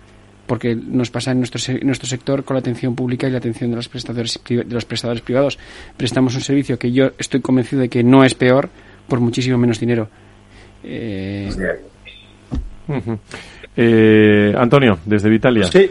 [0.46, 3.76] porque nos pasa en nuestro, nuestro sector con la atención pública y la atención de
[3.76, 5.58] los prestadores de los prestadores privados.
[5.96, 8.68] Prestamos un servicio que yo estoy convencido de que no es peor
[9.08, 10.08] por muchísimo menos dinero.
[10.84, 11.50] Eh,
[13.76, 14.54] eh...
[14.56, 15.66] Antonio, desde Vitalia.
[15.66, 15.90] Sí.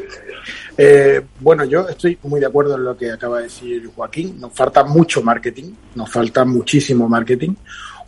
[0.78, 4.40] Eh, bueno, yo estoy muy de acuerdo en lo que acaba de decir Joaquín.
[4.40, 7.54] Nos falta mucho marketing, nos falta muchísimo marketing.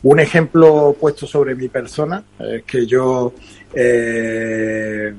[0.04, 3.34] Un ejemplo puesto sobre mi persona es que yo
[3.74, 5.14] eh,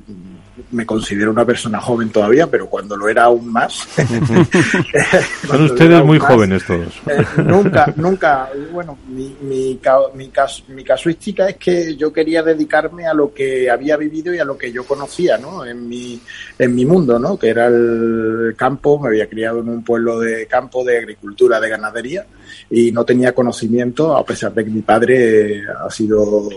[0.71, 3.73] me considero una persona joven todavía, pero cuando lo era aún más.
[5.47, 6.93] Son ustedes muy jóvenes todos.
[7.07, 8.49] Eh, nunca, nunca.
[8.71, 9.79] Bueno, mi, mi,
[10.13, 10.31] mi,
[10.69, 14.57] mi, casuística es que yo quería dedicarme a lo que había vivido y a lo
[14.57, 15.65] que yo conocía, ¿no?
[15.65, 16.19] En mi,
[16.57, 17.37] en mi mundo, ¿no?
[17.37, 18.99] Que era el campo.
[18.99, 22.25] Me había criado en un pueblo de campo de agricultura, de ganadería
[22.69, 26.49] y no tenía conocimiento, a pesar de que mi padre ha sido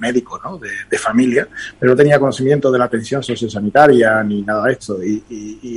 [0.00, 0.58] médico ¿no?
[0.58, 5.02] de, familia, pero no tenía conocimiento de la atención sociosanitaria ni nada de esto.
[5.02, 5.22] Y,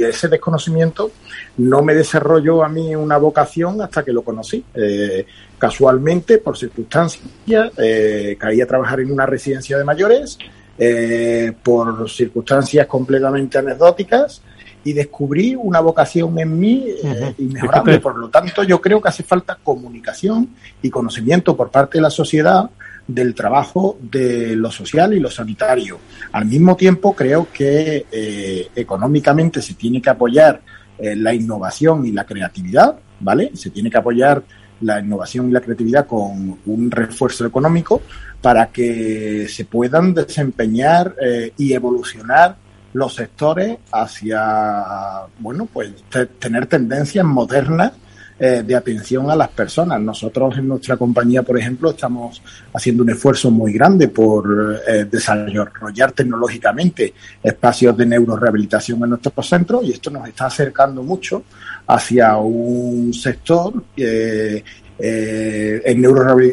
[0.06, 1.12] ese desconocimiento
[1.58, 4.64] no me desarrolló a mí una vocación hasta que lo conocí.
[4.74, 5.26] Eh,
[5.58, 10.38] casualmente, por circunstancias, eh, caí a trabajar en una residencia de mayores,
[10.78, 14.42] eh, por circunstancias completamente anecdóticas,
[14.86, 18.00] y descubrí una vocación en mí eh, inmejorable.
[18.00, 22.12] Por lo tanto, yo creo que hace falta comunicación y conocimiento por parte de la
[22.12, 22.70] sociedad
[23.08, 25.98] del trabajo de lo social y lo sanitario.
[26.32, 30.62] Al mismo tiempo, creo que eh, económicamente se tiene que apoyar
[31.00, 33.52] eh, la innovación y la creatividad, ¿vale?
[33.56, 34.44] Se tiene que apoyar
[34.82, 38.04] la innovación y la creatividad con un refuerzo económico
[38.40, 41.16] para que se puedan desempeñar
[41.58, 42.58] y evolucionar
[42.96, 45.92] los sectores hacia, bueno, pues
[46.40, 47.92] tener tendencias modernas
[48.40, 50.00] eh, de atención a las personas.
[50.00, 52.42] Nosotros en nuestra compañía, por ejemplo, estamos
[52.74, 59.84] haciendo un esfuerzo muy grande por eh, desarrollar tecnológicamente espacios de neurorehabilitación en nuestros centros
[59.84, 61.44] y esto nos está acercando mucho
[61.88, 64.64] hacia un sector eh,
[64.98, 66.06] eh, en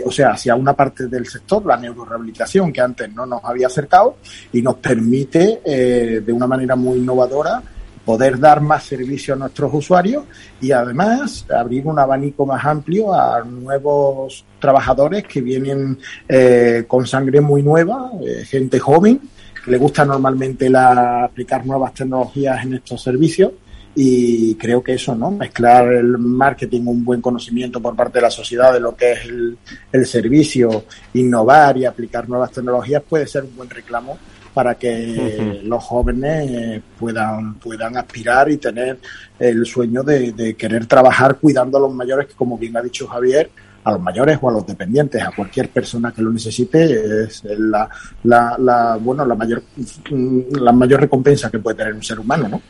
[0.04, 4.16] o sea, hacia una parte del sector, la neurorehabilitación, que antes no nos había acercado
[4.52, 7.62] y nos permite eh, de una manera muy innovadora
[8.04, 10.24] poder dar más servicio a nuestros usuarios
[10.60, 17.40] y además abrir un abanico más amplio a nuevos trabajadores que vienen eh, con sangre
[17.40, 19.20] muy nueva, eh, gente joven,
[19.64, 23.52] que le gusta normalmente la, aplicar nuevas tecnologías en estos servicios
[23.94, 25.30] y creo que eso, ¿no?
[25.30, 29.20] Mezclar el marketing, un buen conocimiento por parte de la sociedad de lo que es
[29.92, 30.84] el, servicio,
[31.14, 34.18] innovar y aplicar nuevas tecnologías puede ser un buen reclamo
[34.54, 38.98] para que los jóvenes puedan, puedan aspirar y tener
[39.38, 43.06] el sueño de, de, querer trabajar cuidando a los mayores, que como bien ha dicho
[43.06, 43.50] Javier,
[43.84, 47.88] a los mayores o a los dependientes, a cualquier persona que lo necesite, es la,
[48.24, 49.62] la, la bueno, la mayor,
[50.10, 52.62] la mayor recompensa que puede tener un ser humano, ¿no?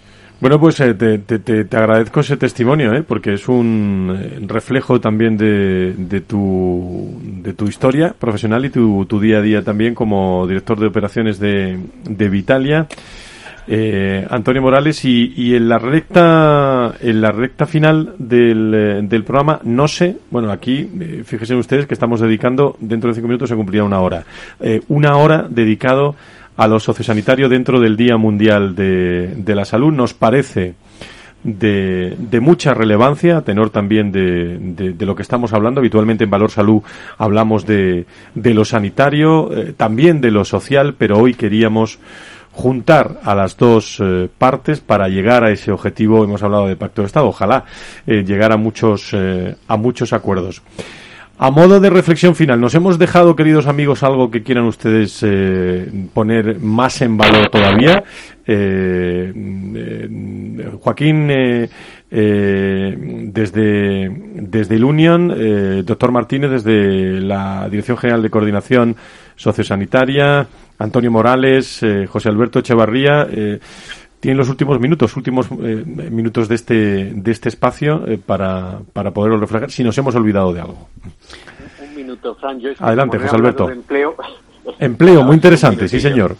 [0.42, 3.04] Bueno, pues eh, te, te, te, agradezco ese testimonio, ¿eh?
[3.04, 9.06] porque es un eh, reflejo también de, de, tu, de tu historia profesional y tu,
[9.06, 12.88] tu día a día también como director de operaciones de, de Vitalia.
[13.68, 19.22] Eh, Antonio Morales y, y, en la recta en la recta final del, eh, del
[19.22, 20.90] programa no sé bueno aquí
[21.24, 24.24] fíjense ustedes que estamos dedicando dentro de cinco minutos se cumplirá una hora
[24.88, 26.16] una hora dedicado
[26.56, 29.92] a lo sociosanitario dentro del Día Mundial de, de la Salud.
[29.92, 30.74] Nos parece
[31.44, 35.80] de, de, mucha relevancia, tenor también de, de, lo que estamos hablando.
[35.80, 36.82] Habitualmente en Valor Salud
[37.18, 41.98] hablamos de, de lo sanitario, eh, también de lo social, pero hoy queríamos
[42.52, 46.22] juntar a las dos eh, partes para llegar a ese objetivo.
[46.22, 47.64] Hemos hablado de pacto de Estado, ojalá
[48.06, 50.62] eh, llegar a muchos, a muchos acuerdos.
[51.44, 55.90] A modo de reflexión final, ¿nos hemos dejado, queridos amigos, algo que quieran ustedes eh,
[56.14, 58.04] poner más en valor todavía?
[58.46, 59.32] Eh,
[59.74, 61.68] eh, Joaquín, desde,
[64.36, 68.94] desde el Union, doctor Martínez, desde la Dirección General de Coordinación
[69.34, 70.46] Sociosanitaria,
[70.78, 73.26] Antonio Morales, José Alberto Echevarría,
[74.22, 76.74] tienen los últimos minutos, últimos minutos de este,
[77.12, 80.88] de este espacio para, para poderlo reflejar, si nos hemos olvidado de algo.
[82.78, 83.68] Adelante, José Alberto.
[83.68, 84.14] Empleo,
[84.78, 86.36] empleo muy interesante, sí, señor.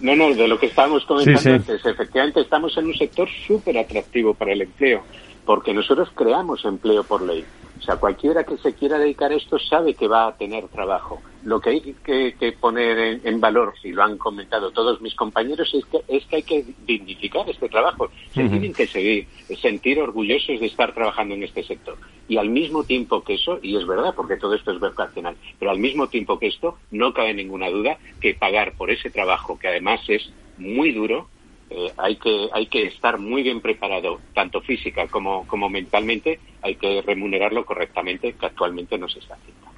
[0.00, 1.86] No, no, de lo que estábamos comentando antes.
[1.86, 5.02] Efectivamente, estamos en un sector súper atractivo para el empleo,
[5.46, 7.44] porque nosotros creamos empleo por ley.
[7.78, 11.22] O sea, cualquiera que se quiera dedicar a esto sabe que va a tener trabajo.
[11.44, 15.84] Lo que hay que, poner en, valor, y lo han comentado todos mis compañeros, es
[15.86, 18.10] que, es que hay que dignificar este trabajo.
[18.32, 19.26] Se tienen que seguir,
[19.60, 21.96] sentir orgullosos de estar trabajando en este sector.
[22.28, 25.72] Y al mismo tiempo que eso, y es verdad, porque todo esto es vocacional, pero
[25.72, 29.68] al mismo tiempo que esto, no cabe ninguna duda que pagar por ese trabajo, que
[29.68, 31.28] además es muy duro,
[31.70, 36.74] eh, hay que hay que estar muy bien preparado tanto física como, como mentalmente hay
[36.74, 39.71] que remunerarlo correctamente que actualmente no se está haciendo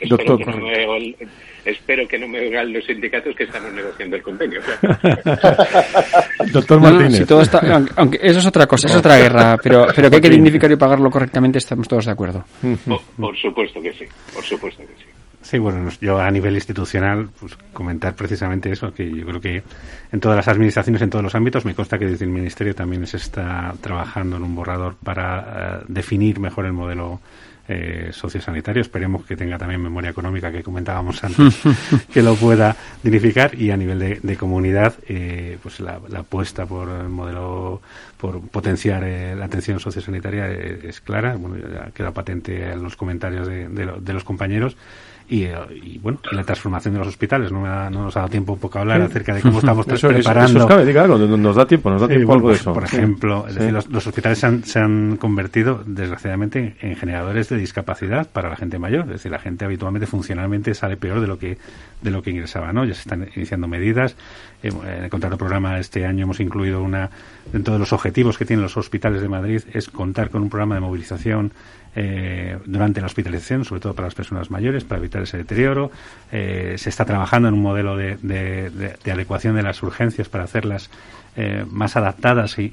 [0.00, 1.16] espero, que no me,
[1.64, 4.60] espero, que no me, oigan los sindicatos que estamos negociando el convenio.
[6.52, 7.26] Doctor Martínez.
[7.26, 7.60] todo está,
[7.96, 10.76] aunque eso es otra cosa, es otra guerra, pero, pero que hay que dignificar y
[10.76, 12.44] pagarlo correctamente, estamos todos de acuerdo.
[13.16, 15.12] por supuesto que sí, por supuesto que sí.
[15.42, 19.62] Sí, bueno, yo a nivel institucional, pues comentar precisamente eso, que yo creo que
[20.12, 23.06] en todas las administraciones, en todos los ámbitos, me consta que desde el Ministerio también
[23.08, 27.20] se está trabajando en un borrador para eh, definir mejor el modelo
[27.72, 28.82] eh, sociosanitario.
[28.82, 31.60] Esperemos que tenga también memoria económica que comentábamos antes,
[32.12, 37.08] que lo pueda dignificar y a nivel de, comunidad, eh, pues la, apuesta por el
[37.08, 37.80] modelo,
[38.18, 41.36] por potenciar eh, la atención sociosanitaria es, clara.
[41.36, 44.76] Bueno, ya queda patente en los comentarios de, de los compañeros.
[45.28, 47.50] Eh, y, bueno, la transformación de los hospitales.
[47.52, 50.68] No, nos ha dado tiempo un poco a hablar acerca de cómo estamos preparando.
[51.36, 52.72] nos da tiempo, nos da tiempo algo de eso.
[52.72, 58.48] Por ejemplo, los, hospitales se han, se han, convertido, desgraciadamente, en generadores de discapacidad para
[58.48, 59.04] la gente mayor.
[59.04, 61.58] Es decir, la gente habitualmente, funcionalmente, sale peor de lo que
[62.02, 62.84] de lo que ingresaba, ¿no?
[62.84, 64.16] Ya se están iniciando medidas.
[64.62, 67.10] En el contrato programa este año hemos incluido una,
[67.52, 70.74] dentro de los objetivos que tienen los hospitales de Madrid, es contar con un programa
[70.74, 71.52] de movilización
[71.94, 75.90] eh, durante la hospitalización, sobre todo para las personas mayores, para evitar ese deterioro.
[76.30, 80.90] Eh, se está trabajando en un modelo de, de, adecuación de las urgencias para hacerlas
[81.36, 82.70] eh, más adaptadas y,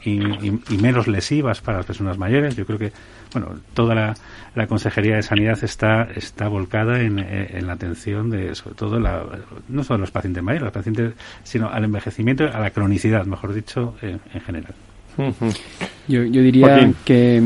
[0.82, 2.56] menos lesivas para las personas mayores.
[2.56, 2.92] Yo creo que
[3.34, 7.16] bueno, toda la, Consejería de Sanidad está, está volcada en,
[7.66, 9.24] la atención de, sobre todo, la,
[9.70, 13.96] no solo los pacientes mayores, los pacientes, sino al envejecimiento, a la cronicidad, mejor dicho,
[14.02, 14.74] en, general.
[16.08, 17.42] Yo, yo diría que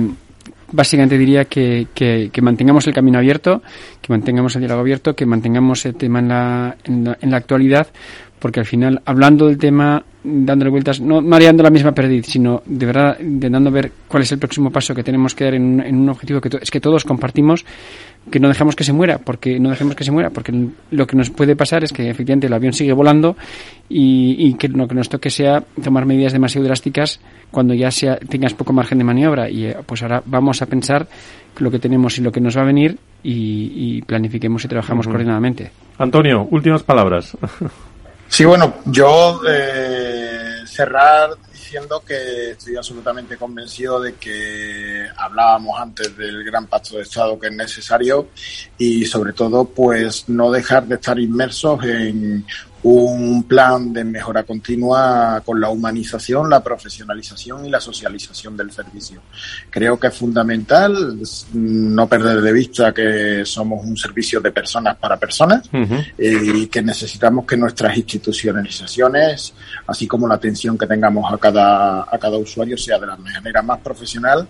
[0.74, 3.61] básicamente diría que, que, mantengamos el camino abierto,
[4.01, 7.88] que mantengamos el diálogo abierto, que mantengamos el tema en la, en la, actualidad,
[8.43, 12.85] porque al final, hablando del tema, dándole vueltas, no mareando la misma perdiz, sino de
[12.85, 16.09] verdad intentando ver cuál es el próximo paso que tenemos que dar en, en un
[16.09, 17.63] objetivo que es que todos compartimos,
[18.29, 20.51] que no dejemos que se muera, porque no dejemos que se muera, porque
[20.91, 23.37] lo que nos puede pasar es que efectivamente el avión sigue volando
[23.87, 28.53] y, que lo que nos toque sea tomar medidas demasiado drásticas cuando ya sea, tengas
[28.53, 29.49] poco margen de maniobra.
[29.49, 31.07] Y eh, pues ahora vamos a pensar
[31.59, 35.71] lo que tenemos y lo que nos va a venir y, planifiquemos y trabajamos coordinadamente.
[35.97, 37.37] Antonio, últimas palabras.
[38.34, 46.43] Sí, bueno, yo eh, cerrar diciendo que estoy absolutamente convencido de que hablábamos antes del
[46.43, 48.29] gran pacto de Estado que es necesario
[48.75, 52.43] y sobre todo pues no dejar de estar inmersos en
[52.84, 59.21] un plan de mejora continua con la humanización, la profesionalización y la socialización del servicio.
[59.69, 61.19] Creo que es fundamental
[61.53, 66.81] no perder de vista que somos un servicio de personas para personas eh, y que
[66.81, 69.53] necesitamos que nuestras institucionalizaciones,
[69.88, 73.61] así como la atención que tengamos a cada, a cada usuario, sea de la manera
[73.61, 74.47] más profesional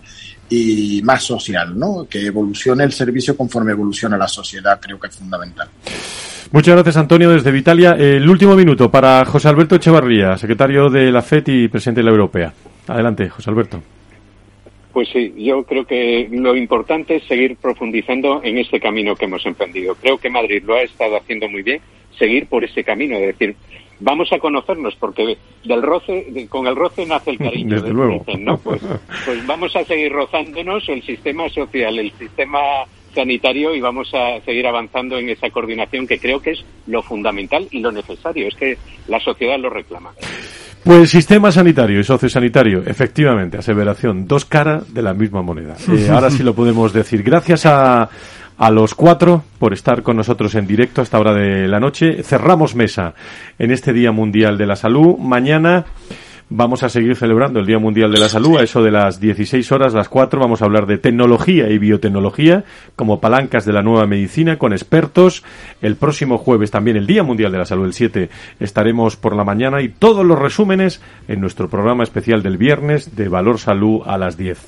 [0.50, 2.08] y más social, ¿no?
[2.10, 5.70] Que evolucione el servicio conforme evoluciona la sociedad, creo que es fundamental.
[6.54, 7.96] Muchas gracias, Antonio, desde Vitalia.
[7.98, 12.12] El último minuto para José Alberto Echevarría, secretario de la FED y presidente de la
[12.12, 12.54] Europea.
[12.88, 13.82] Adelante, José Alberto.
[14.92, 19.44] Pues sí, yo creo que lo importante es seguir profundizando en este camino que hemos
[19.48, 19.96] emprendido.
[19.96, 21.82] Creo que Madrid lo ha estado haciendo muy bien,
[22.20, 23.56] seguir por ese camino, es decir,
[24.00, 25.36] vamos a conocernos porque
[25.66, 27.78] del roce, con el roce nace el cariño.
[27.78, 28.24] Desde luego.
[28.38, 28.60] ¿no?
[28.60, 28.80] Pues,
[29.26, 32.60] pues vamos a seguir rozándonos el sistema social, el sistema
[33.14, 37.68] sanitario y vamos a seguir avanzando en esa coordinación que creo que es lo fundamental
[37.72, 38.48] y lo necesario.
[38.48, 40.12] Es que la sociedad lo reclama.
[40.84, 45.76] Pues sistema sanitario y sociosanitario, efectivamente, aseveración, dos caras de la misma moneda.
[45.94, 47.22] Eh, ahora sí lo podemos decir.
[47.24, 48.10] Gracias a,
[48.58, 52.24] a los cuatro por estar con nosotros en directo a esta hora de la noche.
[52.24, 53.14] Cerramos mesa
[53.60, 55.18] en este Día Mundial de la Salud.
[55.18, 55.86] Mañana
[56.50, 58.58] Vamos a seguir celebrando el Día Mundial de la Salud.
[58.58, 62.66] A eso de las 16 horas, las 4, vamos a hablar de tecnología y biotecnología
[62.96, 65.44] como palancas de la nueva medicina con expertos.
[65.82, 68.30] El próximo jueves también el Día Mundial de la Salud, el 7,
[68.60, 73.30] estaremos por la mañana y todos los resúmenes en nuestro programa especial del viernes de
[73.30, 74.60] Valor Salud a las 10.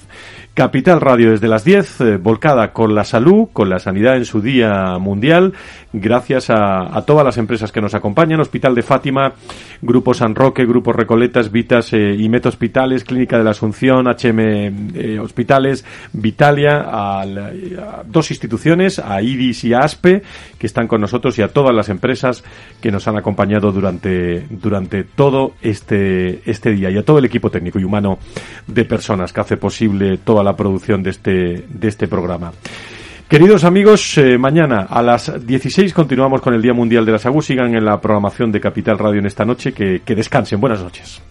[0.56, 4.40] Capital Radio desde las 10, eh, volcada con la salud, con la sanidad en su
[4.40, 5.52] día mundial,
[5.92, 9.34] gracias a, todas las empresas que nos acompañan, Hospital de Fátima,
[9.82, 15.20] Grupo San Roque, Grupo Recoletas, Vitas eh, y Met Hospitales, Clínica de la Asunción, HM
[15.22, 15.84] Hospitales,
[16.14, 17.26] Vitalia, a,
[18.06, 20.24] dos instituciones, a IDIS y a ASPE,
[20.58, 22.46] que están con nosotros y a todas las empresas
[22.80, 27.50] que nos han acompañado durante, durante todo este, este día y a todo el equipo
[27.50, 28.20] técnico y humano
[28.68, 32.54] de personas que hace posible toda la producción de este, de este programa.
[33.28, 37.42] Queridos amigos, eh, mañana a las 16 continuamos con el Día Mundial de la Salud.
[37.42, 39.74] Sigan en la programación de Capital Radio en esta noche.
[39.74, 40.62] Que, que descansen.
[40.62, 41.22] Buenas noches.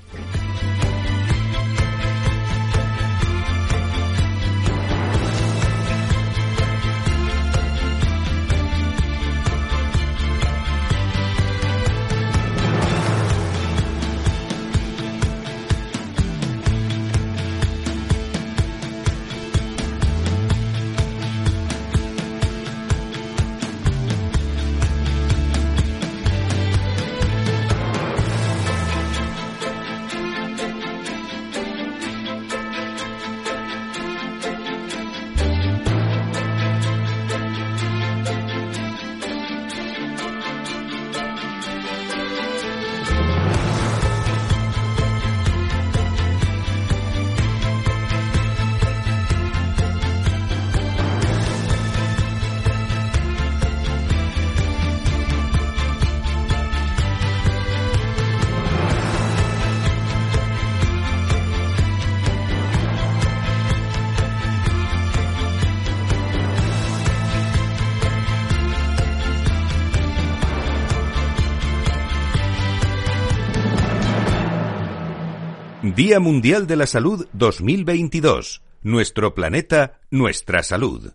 [76.14, 78.62] Día Mundial de la Salud 2022.
[78.82, 81.10] Nuestro planeta, nuestra salud.